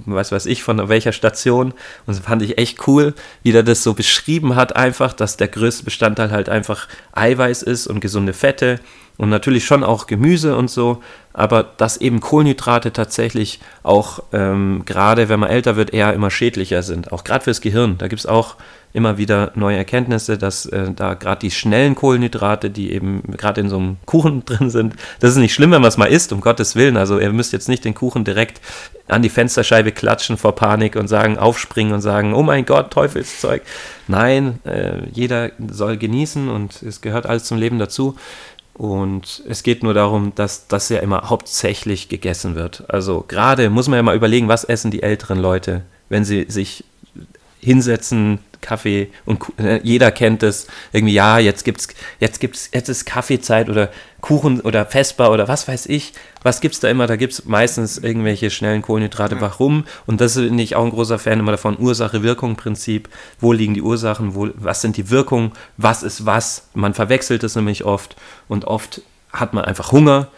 was 0.06 0.32
weiß 0.32 0.46
ich, 0.48 0.64
von 0.64 0.90
welcher 0.90 1.12
Station. 1.12 1.72
Und 1.72 1.76
das 2.08 2.20
fand 2.20 2.42
ich 2.42 2.58
echt 2.58 2.88
cool, 2.88 3.14
wie 3.44 3.52
der 3.52 3.64
das 3.64 3.84
so 3.84 3.94
beschrieben 3.94 4.56
hat, 4.56 4.76
einfach, 4.76 5.14
dass 5.14 5.38
der 5.38 5.48
größte 5.48 5.86
Bestandteil 5.86 6.32
halt 6.32 6.50
einfach 6.50 6.88
Eiweiß 7.14 7.64
ist 7.64 7.88
und 7.88 8.00
gesunde 8.00 8.34
Fette 8.34 8.80
und 9.18 9.30
natürlich 9.30 9.66
schon 9.66 9.84
auch 9.84 10.08
Gemüse 10.08 10.56
und 10.56 10.70
so, 10.70 11.02
aber 11.34 11.64
dass 11.64 11.98
eben 11.98 12.20
Kohlenhydrate 12.20 12.94
tatsächlich 12.94 13.60
auch 13.84 14.20
ähm, 14.32 14.84
gerade, 14.86 15.30
wenn 15.30 15.40
man 15.40 15.50
älter 15.50 15.76
wird, 15.76 15.94
eher 15.94 16.14
immer 16.14 16.32
schädlicher 16.32 16.84
sind, 16.84 17.12
auch 17.12 17.24
gerade 17.24 17.44
fürs 17.44 17.62
Gehirn. 17.62 17.98
Da 17.98 18.08
gibt 18.08 18.20
es 18.20 18.26
auch 18.26 18.56
immer 18.93 19.17
wieder 19.17 19.52
neue 19.56 19.78
Erkenntnisse, 19.78 20.38
dass 20.38 20.65
äh, 20.65 20.91
da 20.95 21.13
gerade 21.13 21.39
die 21.39 21.52
schnellen 21.52 21.95
Kohlenhydrate, 21.95 22.69
die 22.69 22.91
eben 22.91 23.21
gerade 23.38 23.62
in 23.62 23.69
so 23.69 23.78
einem 23.78 23.97
Kuchen 24.06 24.45
drin 24.45 24.69
sind, 24.69 24.95
das 25.19 25.32
ist 25.32 25.38
nicht 25.38 25.54
schlimm, 25.54 25.71
wenn 25.71 25.82
man 25.82 25.89
es 25.89 25.97
mal 25.97 26.06
isst, 26.06 26.32
um 26.34 26.41
Gottes 26.41 26.76
Willen. 26.76 26.97
Also 26.97 27.19
ihr 27.19 27.32
müsst 27.32 27.54
jetzt 27.54 27.69
nicht 27.69 27.86
den 27.86 27.93
Kuchen 27.93 28.23
direkt 28.23 28.62
an 29.08 29.21
die 29.21 29.30
Fensterscheibe 29.30 29.91
klatschen 29.91 30.38
vor 30.38 30.56
Panik 30.56 30.95
und 30.95 31.08
sagen, 31.08 31.38
aufspringen 31.38 31.93
und 31.93 32.02
sagen, 32.02 32.34
oh 32.34 32.43
mein 32.43 32.65
Gott, 32.65 32.91
Teufelszeug. 32.91 33.62
Nein, 34.08 34.60
äh, 34.65 35.08
jeder 35.12 35.52
soll 35.69 35.97
genießen 35.97 36.50
und 36.50 36.82
es 36.82 37.02
gehört 37.02 37.26
alles 37.26 37.43
zum 37.43 37.58
Leben 37.58 37.80
dazu. 37.80 38.15
Und 38.73 39.41
es 39.50 39.63
geht 39.63 39.82
nur 39.82 39.95
darum, 39.95 40.34
dass 40.36 40.67
das 40.67 40.89
ja 40.89 41.00
immer 41.00 41.30
hauptsächlich 41.30 42.10
gegessen 42.10 42.54
wird. 42.56 42.84
Also 42.89 43.26
gerade 43.28 43.71
muss 43.71 43.88
man 43.88 43.97
ja 43.97 44.04
mal 44.04 44.15
überlegen, 44.15 44.47
was 44.47 44.63
essen 44.63 44.91
die 44.91 45.02
älteren 45.02 45.39
Leute, 45.39 45.82
wenn 46.10 46.23
sie 46.23 46.45
sich 46.47 46.84
hinsetzen, 47.60 48.39
Kaffee 48.62 49.10
und 49.26 49.41
äh, 49.60 49.80
jeder 49.84 50.12
kennt 50.12 50.43
es. 50.43 50.67
Irgendwie, 50.91 51.13
ja, 51.13 51.39
jetzt 51.39 51.63
gibt's, 51.63 51.88
jetzt 52.20 52.39
gibt's, 52.39 52.70
jetzt 52.74 52.89
ist 52.89 53.06
Kaffeezeit 53.06 53.70
oder 53.70 53.89
Kuchen 54.22 54.62
oder 54.62 54.86
Vesper 54.86 55.32
oder 55.32 55.48
was 55.48 55.67
weiß 55.67 55.86
ich. 55.88 56.13
Was 56.43 56.62
gibt's 56.62 56.80
da 56.80 56.89
immer? 56.89 57.08
Da 57.08 57.15
gibt's 57.15 57.46
meistens 57.46 57.98
irgendwelche 57.98 58.50
schnellen 58.50 58.82
Kohlenhydrate. 58.82 59.36
Ja. 59.36 59.41
Warum? 59.41 59.86
Und 60.06 60.22
das 60.22 60.36
bin 60.36 60.58
ich 60.60 60.76
auch 60.76 60.84
ein 60.84 60.91
großer 60.91 61.20
Fan 61.20 61.39
immer 61.39 61.52
davon. 61.52 61.78
Ursache-Wirkung-Prinzip. 61.78 63.10
Wo 63.39 63.54
liegen 63.54 63.74
die 63.74 63.82
Ursachen? 63.82 64.36
Wo, 64.36 64.50
was 64.56 64.82
sind 64.82 64.98
die 64.98 65.10
Wirkungen? 65.10 65.52
Was 65.78 66.04
ist 66.04 66.26
was? 66.26 66.67
Man 66.74 66.93
verwechselt 66.93 67.43
es 67.43 67.56
nämlich 67.56 67.84
oft 67.86 68.15
und 68.48 68.65
oft 68.65 69.02
hat 69.32 69.54
man 69.54 69.65
einfach 69.65 69.91
Hunger 69.91 70.30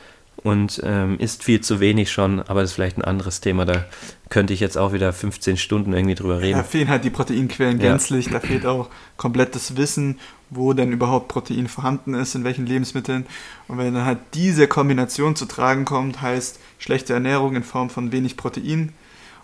und 0.43 0.81
ähm, 0.83 1.17
isst 1.19 1.43
viel 1.43 1.61
zu 1.61 1.79
wenig 1.79 2.11
schon, 2.11 2.39
aber 2.41 2.61
das 2.61 2.71
ist 2.71 2.75
vielleicht 2.75 2.97
ein 2.97 3.03
anderes 3.03 3.41
Thema. 3.41 3.65
Da 3.65 3.85
könnte 4.29 4.53
ich 4.53 4.59
jetzt 4.59 4.77
auch 4.77 4.93
wieder 4.93 5.11
15 5.11 5.57
Stunden 5.57 5.93
irgendwie 5.93 6.15
drüber 6.15 6.41
reden. 6.41 6.57
Da 6.57 6.63
fehlen 6.63 6.87
halt 6.87 7.03
die 7.03 7.09
Proteinquellen 7.09 7.79
ja. 7.79 7.91
gänzlich, 7.91 8.29
da 8.29 8.39
fehlt 8.39 8.65
auch 8.65 8.89
komplett 9.17 9.55
das 9.55 9.75
Wissen, 9.75 10.19
wo 10.49 10.73
denn 10.73 10.91
überhaupt 10.91 11.27
Protein 11.27 11.67
vorhanden 11.67 12.13
ist, 12.13 12.35
in 12.35 12.43
welchen 12.43 12.65
Lebensmitteln. 12.65 13.25
Und 13.67 13.77
wenn 13.77 13.93
dann 13.93 14.05
halt 14.05 14.19
diese 14.33 14.67
Kombination 14.67 15.35
zu 15.35 15.45
tragen 15.45 15.85
kommt, 15.85 16.21
heißt 16.21 16.59
schlechte 16.77 17.13
Ernährung 17.13 17.55
in 17.55 17.63
Form 17.63 17.89
von 17.89 18.11
wenig 18.11 18.37
Protein 18.37 18.93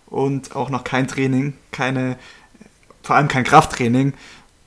und 0.08 0.56
auch 0.56 0.70
noch 0.70 0.84
kein 0.84 1.08
Training, 1.08 1.54
keine, 1.72 2.18
vor 3.04 3.16
allem 3.16 3.28
kein 3.28 3.44
Krafttraining, 3.44 4.14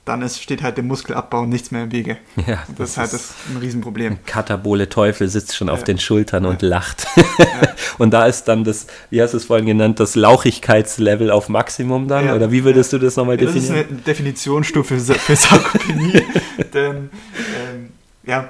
dann 0.09 0.23
ist, 0.23 0.42
steht 0.42 0.62
halt 0.62 0.79
dem 0.79 0.87
Muskelabbau 0.87 1.44
nichts 1.44 1.71
mehr 1.71 1.85
im 1.85 1.92
Wege. 1.92 2.16
Ja, 2.47 2.64
das, 2.68 2.77
das 2.77 2.90
ist 2.90 2.97
halt 2.97 3.12
das 3.12 3.35
ein 3.51 3.57
Riesenproblem. 3.59 4.12
Ein 4.14 4.25
katabole 4.25 4.88
Teufel 4.88 5.29
sitzt 5.29 5.55
schon 5.55 5.68
ja. 5.68 5.75
auf 5.75 5.85
den 5.85 5.99
Schultern 5.99 6.44
ja. 6.44 6.51
und 6.51 6.62
lacht. 6.62 7.07
Ja. 7.16 7.44
und 7.99 8.12
da 8.12 8.27
ist 8.27 8.44
dann 8.44 8.64
das, 8.64 8.87
wie 9.11 9.21
hast 9.21 9.33
du 9.33 9.37
es 9.37 9.44
vorhin 9.44 9.66
genannt, 9.66 10.01
das 10.01 10.14
Lauchigkeitslevel 10.14 11.31
auf 11.31 11.51
Maximum 11.51 12.09
dann? 12.09 12.31
Oder 12.31 12.51
wie 12.51 12.64
würdest 12.64 12.92
du 12.92 12.99
das 12.99 13.16
nochmal 13.16 13.37
definieren? 13.37 13.75
Das 13.75 13.81
ist 13.81 13.90
eine 13.90 14.01
Definitionsstufe 14.01 14.99
für 14.99 15.37
Sarkopenie. 15.37 16.23
Denn, 16.73 17.11
ähm, 17.37 17.90
ja, 18.25 18.49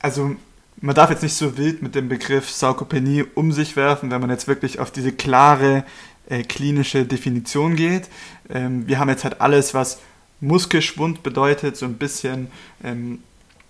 also 0.00 0.34
man 0.80 0.94
darf 0.94 1.10
jetzt 1.10 1.22
nicht 1.22 1.34
so 1.34 1.56
wild 1.56 1.82
mit 1.82 1.94
dem 1.94 2.08
Begriff 2.08 2.50
Sarkopenie 2.50 3.24
um 3.34 3.52
sich 3.52 3.76
werfen, 3.76 4.10
wenn 4.10 4.20
man 4.20 4.30
jetzt 4.30 4.48
wirklich 4.48 4.80
auf 4.80 4.90
diese 4.90 5.12
klare 5.12 5.84
äh, 6.28 6.42
klinische 6.42 7.04
Definition 7.04 7.76
geht. 7.76 8.08
Ähm, 8.50 8.88
wir 8.88 8.98
haben 8.98 9.08
jetzt 9.08 9.22
halt 9.22 9.40
alles, 9.40 9.74
was 9.74 10.00
Muskelschwund 10.40 11.22
bedeutet, 11.22 11.76
so 11.76 11.86
ein 11.86 11.94
bisschen 11.94 12.48
ähm, 12.84 13.20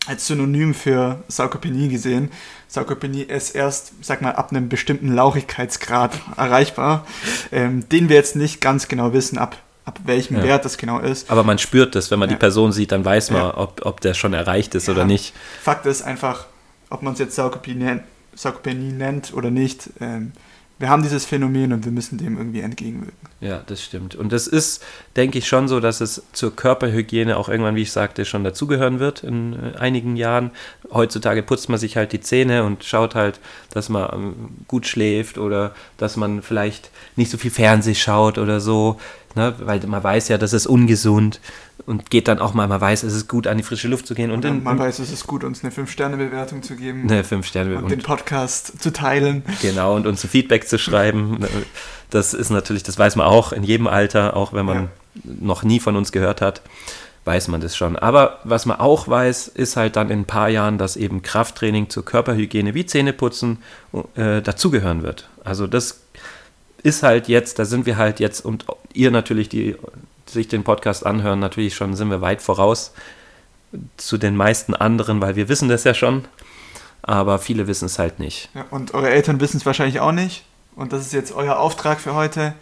als 0.07 0.27
Synonym 0.27 0.75
für 0.75 1.23
Sarkopenie 1.29 1.89
gesehen. 1.89 2.31
Sarkopenie 2.69 3.23
ist 3.23 3.55
erst, 3.55 3.93
sag 4.03 4.23
mal, 4.23 4.33
ab 4.33 4.51
einem 4.51 4.69
bestimmten 4.69 5.15
Lauchigkeitsgrad 5.15 6.13
erreichbar, 6.37 7.07
ähm, 7.53 7.89
den 7.89 8.09
wir 8.09 8.17
jetzt 8.17 8.37
nicht 8.37 8.61
ganz 8.61 8.89
genau 8.89 9.13
wissen, 9.13 9.39
ab, 9.39 9.57
ab 9.85 10.01
welchem 10.05 10.37
ja. 10.37 10.45
Wert 10.45 10.65
das 10.65 10.79
genau 10.79 11.01
ist. 11.01 11.31
Aber 11.31 11.45
man 11.45 11.59
spürt 11.59 11.95
das, 11.95 12.11
wenn 12.11 12.19
man 12.19 12.29
ja. 12.29 12.37
die 12.37 12.39
Person 12.39 12.73
sieht, 12.73 12.93
dann 12.93 13.05
weiß 13.05 13.31
man, 13.31 13.43
ja. 13.43 13.57
ob, 13.57 13.85
ob 13.85 14.01
der 14.01 14.15
schon 14.15 14.33
erreicht 14.33 14.75
ist 14.75 14.89
oder 14.89 15.05
nicht. 15.05 15.35
Fakt 15.63 15.87
ist 15.87 16.03
einfach, 16.03 16.47
ob 16.91 17.03
man 17.03 17.15
es 17.15 17.19
jetzt 17.19 17.35
Sarkopenie, 17.35 17.99
Sarkopenie 18.35 18.93
nennt 18.93 19.35
oder 19.35 19.51
nicht, 19.51 19.91
ähm, 20.01 20.33
wir 20.79 20.91
haben 20.91 21.03
dieses 21.03 21.25
Phänomen 21.25 21.73
und 21.73 21.87
wir 21.87 21.93
müssen 21.93 22.19
dem 22.19 22.37
irgendwie 22.37 22.61
entgegenwirken. 22.61 23.29
Ja, 23.41 23.63
das 23.67 23.83
stimmt. 23.83 24.15
Und 24.15 24.31
das 24.31 24.47
ist, 24.47 24.85
denke 25.17 25.39
ich, 25.39 25.49
schon 25.49 25.69
so, 25.69 25.81
dass 25.81 26.03
es 26.03 26.23
zur 26.33 26.55
Körperhygiene 26.55 27.39
auch 27.39 27.49
irgendwann, 27.49 27.77
wie 27.77 27.83
ich 27.83 27.93
sagte, 27.93 28.27
schon 28.27 28.45
dazugehören 28.45 28.99
wird 28.99 29.25
in 29.25 29.55
äh, 29.55 29.79
einigen 29.79 30.17
Jahren. 30.17 30.51
Heutzutage 30.93 31.43
putzt 31.43 31.71
man 31.71 31.79
sich 31.79 31.97
halt 31.97 32.13
die 32.13 32.21
Zähne 32.21 32.65
und 32.65 32.85
schaut 32.85 33.15
halt, 33.15 33.41
dass 33.71 33.89
man 33.89 34.11
ähm, 34.13 34.35
gut 34.69 34.87
schläft 34.87 35.39
oder 35.39 35.75
dass 35.97 36.19
man 36.19 36.43
vielleicht 36.43 36.91
nicht 37.17 37.31
so 37.31 37.39
viel 37.39 37.51
Fernseh 37.51 37.95
schaut 37.95 38.37
oder 38.37 38.61
so. 38.61 39.01
Ne? 39.35 39.55
Weil 39.59 39.81
man 39.87 40.05
weiß 40.05 40.29
ja, 40.29 40.37
das 40.37 40.53
ist 40.53 40.67
ungesund 40.67 41.41
und 41.87 42.11
geht 42.11 42.27
dann 42.27 42.41
auch 42.41 42.53
mal, 42.53 42.67
man 42.67 42.81
weiß, 42.81 43.05
es 43.05 43.15
ist 43.15 43.29
gut, 43.29 43.47
an 43.47 43.57
die 43.57 43.63
frische 43.63 43.87
Luft 43.87 44.07
zu 44.07 44.15
gehen. 44.15 44.33
Und 44.33 44.45
in, 44.45 44.63
man 44.63 44.79
weiß, 44.79 44.99
es 44.99 45.13
ist 45.13 45.27
gut, 45.27 45.45
uns 45.45 45.63
eine 45.63 45.73
5-Sterne-Bewertung 45.73 46.63
zu 46.63 46.75
geben. 46.75 47.03
Eine 47.03 47.23
5-Sterne-Bewertung. 47.23 47.85
Und 47.85 47.91
den 47.91 48.03
Podcast 48.03 48.83
zu 48.83 48.93
teilen. 48.93 49.45
Genau, 49.63 49.95
und 49.95 50.07
uns 50.07 50.27
Feedback 50.27 50.69
zu 50.69 50.79
schreiben. 50.79 51.39
Das 52.11 52.35
ist 52.35 52.51
natürlich, 52.51 52.83
das 52.83 52.99
weiß 52.99 53.17
man 53.17 53.27
auch 53.27 53.53
in 53.53 53.63
jedem 53.63 53.87
Alter, 53.87 54.37
auch 54.37 54.53
wenn 54.53 54.67
man 54.67 54.77
ja. 54.77 54.89
noch 55.41 55.63
nie 55.63 55.79
von 55.79 55.97
uns 55.97 56.11
gehört 56.11 56.41
hat, 56.41 56.61
weiß 57.25 57.49
man 57.49 57.61
das 57.61 57.77
schon. 57.77 57.97
Aber 57.97 58.41
was 58.45 58.67
man 58.67 58.81
auch 58.81 59.07
weiß, 59.09 59.49
ist 59.49 59.77
halt 59.77 59.97
dann 59.97 60.11
in 60.11 60.21
ein 60.21 60.25
paar 60.25 60.49
Jahren, 60.49 60.79
dass 60.79 60.97
eben 60.97 61.23
Krafttraining 61.23 61.89
zur 61.89 62.05
Körperhygiene 62.05 62.75
wie 62.75 62.87
Zähneputzen 62.87 63.59
äh, 64.15 64.43
dazugehören 64.43 65.03
wird. 65.03 65.29
Also 65.45 65.67
das 65.67 66.01
ist 66.83 67.03
halt 67.03 67.29
jetzt, 67.29 67.59
da 67.59 67.65
sind 67.65 67.87
wir 67.87 67.97
halt 67.97 68.21
jetzt 68.21 68.45
und 68.45 68.67
ihr 68.93 69.11
natürlich, 69.11 69.49
die 69.49 69.77
sich 70.27 70.49
den 70.49 70.65
Podcast 70.65 71.07
anhören, 71.07 71.39
natürlich 71.39 71.75
schon 71.75 71.95
sind 71.95 72.11
wir 72.11 72.21
weit 72.21 72.43
voraus 72.43 72.93
zu 73.97 74.19
den 74.19 74.37
meisten 74.37 74.75
anderen, 74.75 75.21
weil 75.21 75.37
wir 75.37 75.49
wissen 75.49 75.69
das 75.69 75.85
ja 75.85 75.95
schon, 75.95 76.25
aber 77.03 77.39
viele 77.39 77.67
wissen 77.67 77.87
es 77.87 77.99
halt 77.99 78.19
nicht. 78.19 78.51
Ja, 78.55 78.65
und 78.71 78.95
eure 78.95 79.11
Eltern 79.11 79.41
wissen 79.41 79.59
es 79.59 79.67
wahrscheinlich 79.67 80.01
auch 80.01 80.13
nicht. 80.13 80.45
Und 80.75 80.93
das 80.93 81.03
ist 81.03 81.13
jetzt 81.13 81.33
euer 81.33 81.59
Auftrag 81.59 82.01
für 82.01 82.15
heute, 82.15 82.55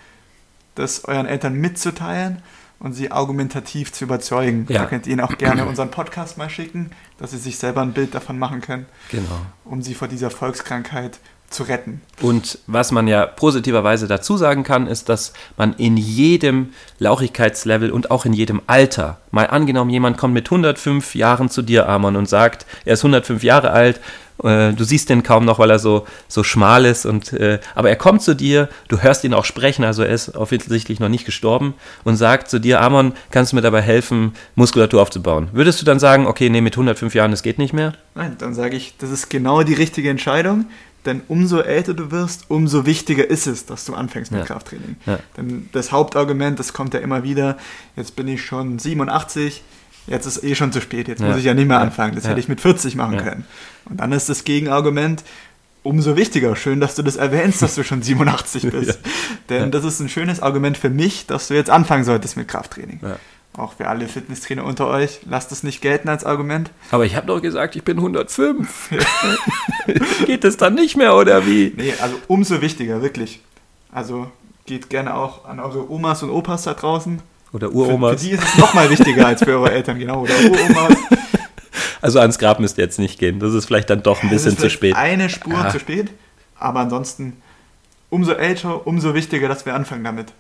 das 0.75 1.05
euren 1.05 1.27
Eltern 1.27 1.55
mitzuteilen 1.55 2.43
und 2.79 2.93
sie 2.93 3.11
argumentativ 3.11 3.93
zu 3.93 4.05
überzeugen. 4.05 4.67
Ja. 4.69 4.83
Da 4.83 4.87
könnt 4.87 5.07
ihr 5.07 5.15
ihnen 5.15 5.23
auch 5.23 5.37
gerne 5.39 5.65
unseren 5.67 5.91
Podcast 5.91 6.39
mal 6.39 6.51
schicken, 6.51 6.91
dass 7.19 7.31
sie 7.31 7.39
sich 7.39 7.59
selber 7.59 7.83
ein 7.83 7.93
Bild 7.93 8.15
davon 8.15 8.39
machen 8.39 8.61
können. 8.61 8.87
Genau. 9.11 9.41
Um 9.65 9.83
sie 9.83 9.95
vor 9.95 10.09
dieser 10.09 10.31
Volkskrankheit 10.31 11.19
zu 11.55 11.63
retten. 11.65 12.03
Und 12.21 12.59
was 12.67 12.93
man 12.93 13.09
ja 13.09 13.27
positiverweise 13.27 14.07
dazu 14.07 14.37
sagen 14.37 14.63
kann, 14.63 14.87
ist, 14.87 15.09
dass 15.09 15.33
man 15.57 15.75
in 15.75 15.97
jedem 15.97 16.71
Lauchigkeitslevel 16.99 17.91
und 17.91 18.11
auch 18.11 18.25
in 18.25 18.33
jedem 18.33 18.61
Alter, 18.67 19.19
mal 19.31 19.47
angenommen, 19.47 19.91
jemand 19.91 20.19
kommt 20.19 20.35
mit 20.35 20.47
105 20.47 21.15
Jahren 21.15 21.49
zu 21.49 21.63
dir, 21.63 21.89
Amon, 21.89 22.17
und 22.17 22.29
sagt, 22.29 22.67
er 22.85 22.95
ist 22.95 23.01
105 23.01 23.43
Jahre 23.43 23.71
alt, 23.71 24.01
äh, 24.43 24.73
du 24.73 24.85
siehst 24.85 25.11
den 25.11 25.23
kaum 25.23 25.45
noch, 25.45 25.59
weil 25.59 25.71
er 25.71 25.79
so, 25.79 26.07
so 26.29 26.43
schmal 26.43 26.85
ist, 26.85 27.07
und, 27.07 27.33
äh, 27.33 27.61
aber 27.75 27.89
er 27.89 27.97
kommt 27.97 28.23
zu 28.23 28.35
dir, 28.35 28.69
du 28.89 29.01
hörst 29.01 29.25
ihn 29.25 29.35
auch 29.35 29.45
sprechen, 29.45 29.85
also 29.85 30.03
er 30.03 30.13
ist 30.13 30.35
offensichtlich 30.35 30.99
noch 30.99 31.09
nicht 31.09 31.25
gestorben, 31.25 31.75
und 32.03 32.17
sagt 32.17 32.51
zu 32.51 32.59
dir, 32.59 32.81
Amon, 32.81 33.13
kannst 33.31 33.53
du 33.53 33.57
mir 33.57 33.63
dabei 33.63 33.81
helfen, 33.81 34.33
Muskulatur 34.57 35.03
aufzubauen? 35.03 35.49
Würdest 35.53 35.81
du 35.81 35.85
dann 35.85 36.01
sagen, 36.01 36.27
okay, 36.27 36.51
nee, 36.51 36.61
mit 36.61 36.75
105 36.75 37.15
Jahren, 37.15 37.31
das 37.31 37.43
geht 37.43 37.59
nicht 37.59 37.73
mehr? 37.73 37.95
Nein, 38.15 38.37
dann 38.39 38.55
sage 38.55 38.77
ich, 38.77 38.95
das 38.99 39.11
ist 39.11 39.31
genau 39.31 39.63
die 39.63 39.75
richtige 39.75 40.11
Entscheidung. 40.11 40.67
Denn 41.07 41.21
umso 41.29 41.59
älter 41.61 41.93
du 41.95 42.11
wirst, 42.11 42.45
umso 42.49 42.87
wichtiger 42.87 43.29
ist 43.29 43.47
es, 43.47 43.67
dass 43.67 43.85
du 43.85 43.95
anfängst 43.95 44.31
mit 44.33 44.41
Ja. 44.41 44.47
Krafttraining. 44.47 44.97
Ja. 45.07 45.19
Denn 45.37 45.69
das 45.73 45.93
Hauptargument, 45.93 46.59
das 46.59 46.73
kommt 46.73 46.95
ja 46.95 47.01
immer 47.01 47.23
wieder, 47.23 47.59
jetzt 47.97 48.17
bin 48.17 48.27
ich 48.29 48.45
schon 48.45 48.79
87, 48.79 49.63
jetzt 50.07 50.27
ist 50.27 50.43
eh 50.43 50.55
schon 50.55 50.73
zu 50.73 50.81
spät, 50.81 51.09
jetzt 51.09 51.21
Ja. 51.21 51.29
muss 51.29 51.37
ich 51.39 51.45
ja 51.45 51.55
nicht 51.55 51.69
mehr 51.69 51.81
anfangen, 51.81 52.15
das 52.15 52.27
hätte 52.27 52.41
ich 52.41 52.49
mit 52.49 52.61
40 52.61 52.97
machen 52.97 53.19
können. 53.19 53.45
Und 53.85 54.01
dann 54.01 54.13
ist 54.13 54.29
das 54.29 54.45
Gegenargument, 54.45 55.25
umso 55.83 56.17
wichtiger, 56.17 56.57
schön, 56.57 56.81
dass 56.81 56.95
du 56.95 57.03
das 57.03 57.17
erwähnst, 57.17 57.61
dass 57.61 57.75
du 57.75 57.85
schon 57.85 58.01
87 58.03 58.63
bist. 58.71 58.99
Denn 59.51 59.71
das 59.71 59.85
ist 59.85 60.01
ein 60.01 60.09
schönes 60.09 60.41
Argument 60.41 60.79
für 60.79 60.89
mich, 60.89 61.27
dass 61.27 61.49
du 61.49 61.55
jetzt 61.55 61.69
anfangen 61.69 62.05
solltest 62.05 62.39
mit 62.39 62.49
Krafttraining. 62.49 63.01
Auch 63.57 63.75
für 63.75 63.87
alle 63.87 64.09
Fitnesstrainer 64.09 64.65
unter 64.65 64.89
euch, 64.89 65.21
lasst 65.29 65.53
es 65.53 65.63
nicht 65.63 65.81
gelten 65.81 66.09
als 66.09 66.25
Argument. 66.25 66.71
Aber 66.91 67.05
ich 67.05 67.15
habe 67.15 67.27
doch 67.29 67.41
gesagt, 67.41 67.77
ich 67.77 67.85
bin 67.85 67.99
105. 67.99 68.91
geht 70.27 70.45
es 70.45 70.57
dann 70.57 70.75
nicht 70.75 70.97
mehr, 70.97 71.15
oder 71.15 71.47
wie? 71.47 71.73
Nee, 71.77 71.95
also 72.01 72.17
umso 72.27 72.61
wichtiger, 72.61 73.01
wirklich. 73.03 73.41
Also 73.93 74.31
geht 74.67 74.91
gerne 74.91 75.15
auch 75.15 75.45
an 75.45 75.61
eure 75.61 75.89
Omas 75.91 76.23
und 76.25 76.31
Opas 76.31 76.65
da 76.65 76.75
draußen. 76.75 77.21
Oder 77.53 77.69
Für, 77.69 77.73
für 77.75 77.79
Uromas. 77.79 78.21
die 78.23 78.31
ist 78.33 78.43
es 78.43 78.59
nochmal 78.59 78.91
wichtiger 78.91 79.27
als 79.27 79.45
für 79.45 79.53
eure 79.53 79.71
Eltern, 79.71 79.99
genau. 79.99 80.23
Oder 80.23 80.35
Uromas. 80.51 80.97
Also 82.01 82.21
ans 82.21 82.39
Grab 82.39 82.61
müsst 82.61 82.77
ihr 82.77 82.85
jetzt 82.85 82.99
nicht 82.99 83.19
gehen. 83.19 83.41
Das 83.41 83.55
ist 83.55 83.65
vielleicht 83.65 83.89
dann 83.89 84.03
doch 84.03 84.23
ein 84.23 84.29
Das 84.29 84.45
bisschen 84.45 84.59
zu 84.59 84.69
spät. 84.69 84.95
Eine 84.95 85.31
Spur 85.31 85.55
Ja. 85.55 85.71
zu 85.71 85.79
spät. 85.79 86.11
Aber 86.59 86.81
ansonsten, 86.81 87.41
umso 88.11 88.33
älter, 88.33 88.87
umso 88.87 89.15
wichtiger, 89.15 89.49
dass 89.49 89.65
wir 89.65 89.75
anfangen 89.75 90.05
damit. 90.05 90.35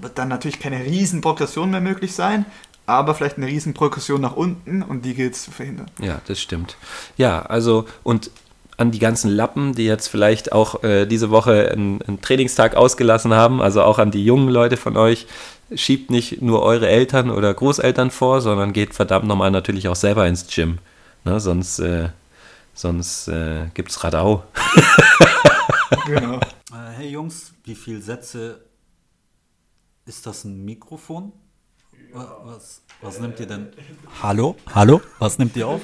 Wird 0.00 0.18
dann 0.18 0.28
natürlich 0.28 0.60
keine 0.60 0.84
riesen 0.84 1.20
Progression 1.20 1.70
mehr 1.70 1.80
möglich 1.80 2.14
sein, 2.14 2.46
aber 2.86 3.14
vielleicht 3.14 3.36
eine 3.36 3.46
riesen 3.46 3.74
Progression 3.74 4.20
nach 4.20 4.36
unten 4.36 4.82
und 4.82 5.04
die 5.04 5.14
gilt 5.14 5.34
es 5.34 5.44
zu 5.44 5.50
verhindern. 5.50 5.90
Ja, 6.00 6.20
das 6.26 6.40
stimmt. 6.40 6.76
Ja, 7.16 7.42
also 7.42 7.86
und 8.02 8.30
an 8.76 8.92
die 8.92 9.00
ganzen 9.00 9.30
Lappen, 9.30 9.74
die 9.74 9.84
jetzt 9.84 10.06
vielleicht 10.06 10.52
auch 10.52 10.84
äh, 10.84 11.04
diese 11.04 11.30
Woche 11.30 11.70
einen, 11.72 12.00
einen 12.02 12.20
Trainingstag 12.20 12.76
ausgelassen 12.76 13.34
haben, 13.34 13.60
also 13.60 13.82
auch 13.82 13.98
an 13.98 14.12
die 14.12 14.24
jungen 14.24 14.48
Leute 14.48 14.76
von 14.76 14.96
euch, 14.96 15.26
schiebt 15.74 16.10
nicht 16.10 16.40
nur 16.40 16.62
eure 16.62 16.88
Eltern 16.88 17.30
oder 17.30 17.52
Großeltern 17.52 18.10
vor, 18.10 18.40
sondern 18.40 18.72
geht 18.72 18.94
verdammt 18.94 19.26
nochmal 19.26 19.50
natürlich 19.50 19.88
auch 19.88 19.96
selber 19.96 20.26
ins 20.26 20.46
Gym. 20.46 20.78
Ne, 21.24 21.40
sonst 21.40 21.80
äh, 21.80 22.10
sonst 22.72 23.28
äh, 23.28 23.66
gibt's 23.74 24.02
Radau. 24.02 24.44
Genau. 26.06 26.36
Äh, 26.36 26.96
hey 26.96 27.08
Jungs, 27.08 27.52
wie 27.64 27.74
viele 27.74 28.00
Sätze 28.00 28.60
ist 30.08 30.26
das 30.26 30.44
ein 30.44 30.64
Mikrofon? 30.64 31.32
Wa- 32.12 32.40
Was, 32.44 32.82
was 33.02 33.20
nimmt 33.20 33.38
ihr 33.40 33.46
denn? 33.46 33.68
Hallo? 34.22 34.56
Hallo? 34.74 35.00
Was 35.18 35.38
nimmt 35.38 35.54
ihr 35.56 35.68
auf? 35.68 35.80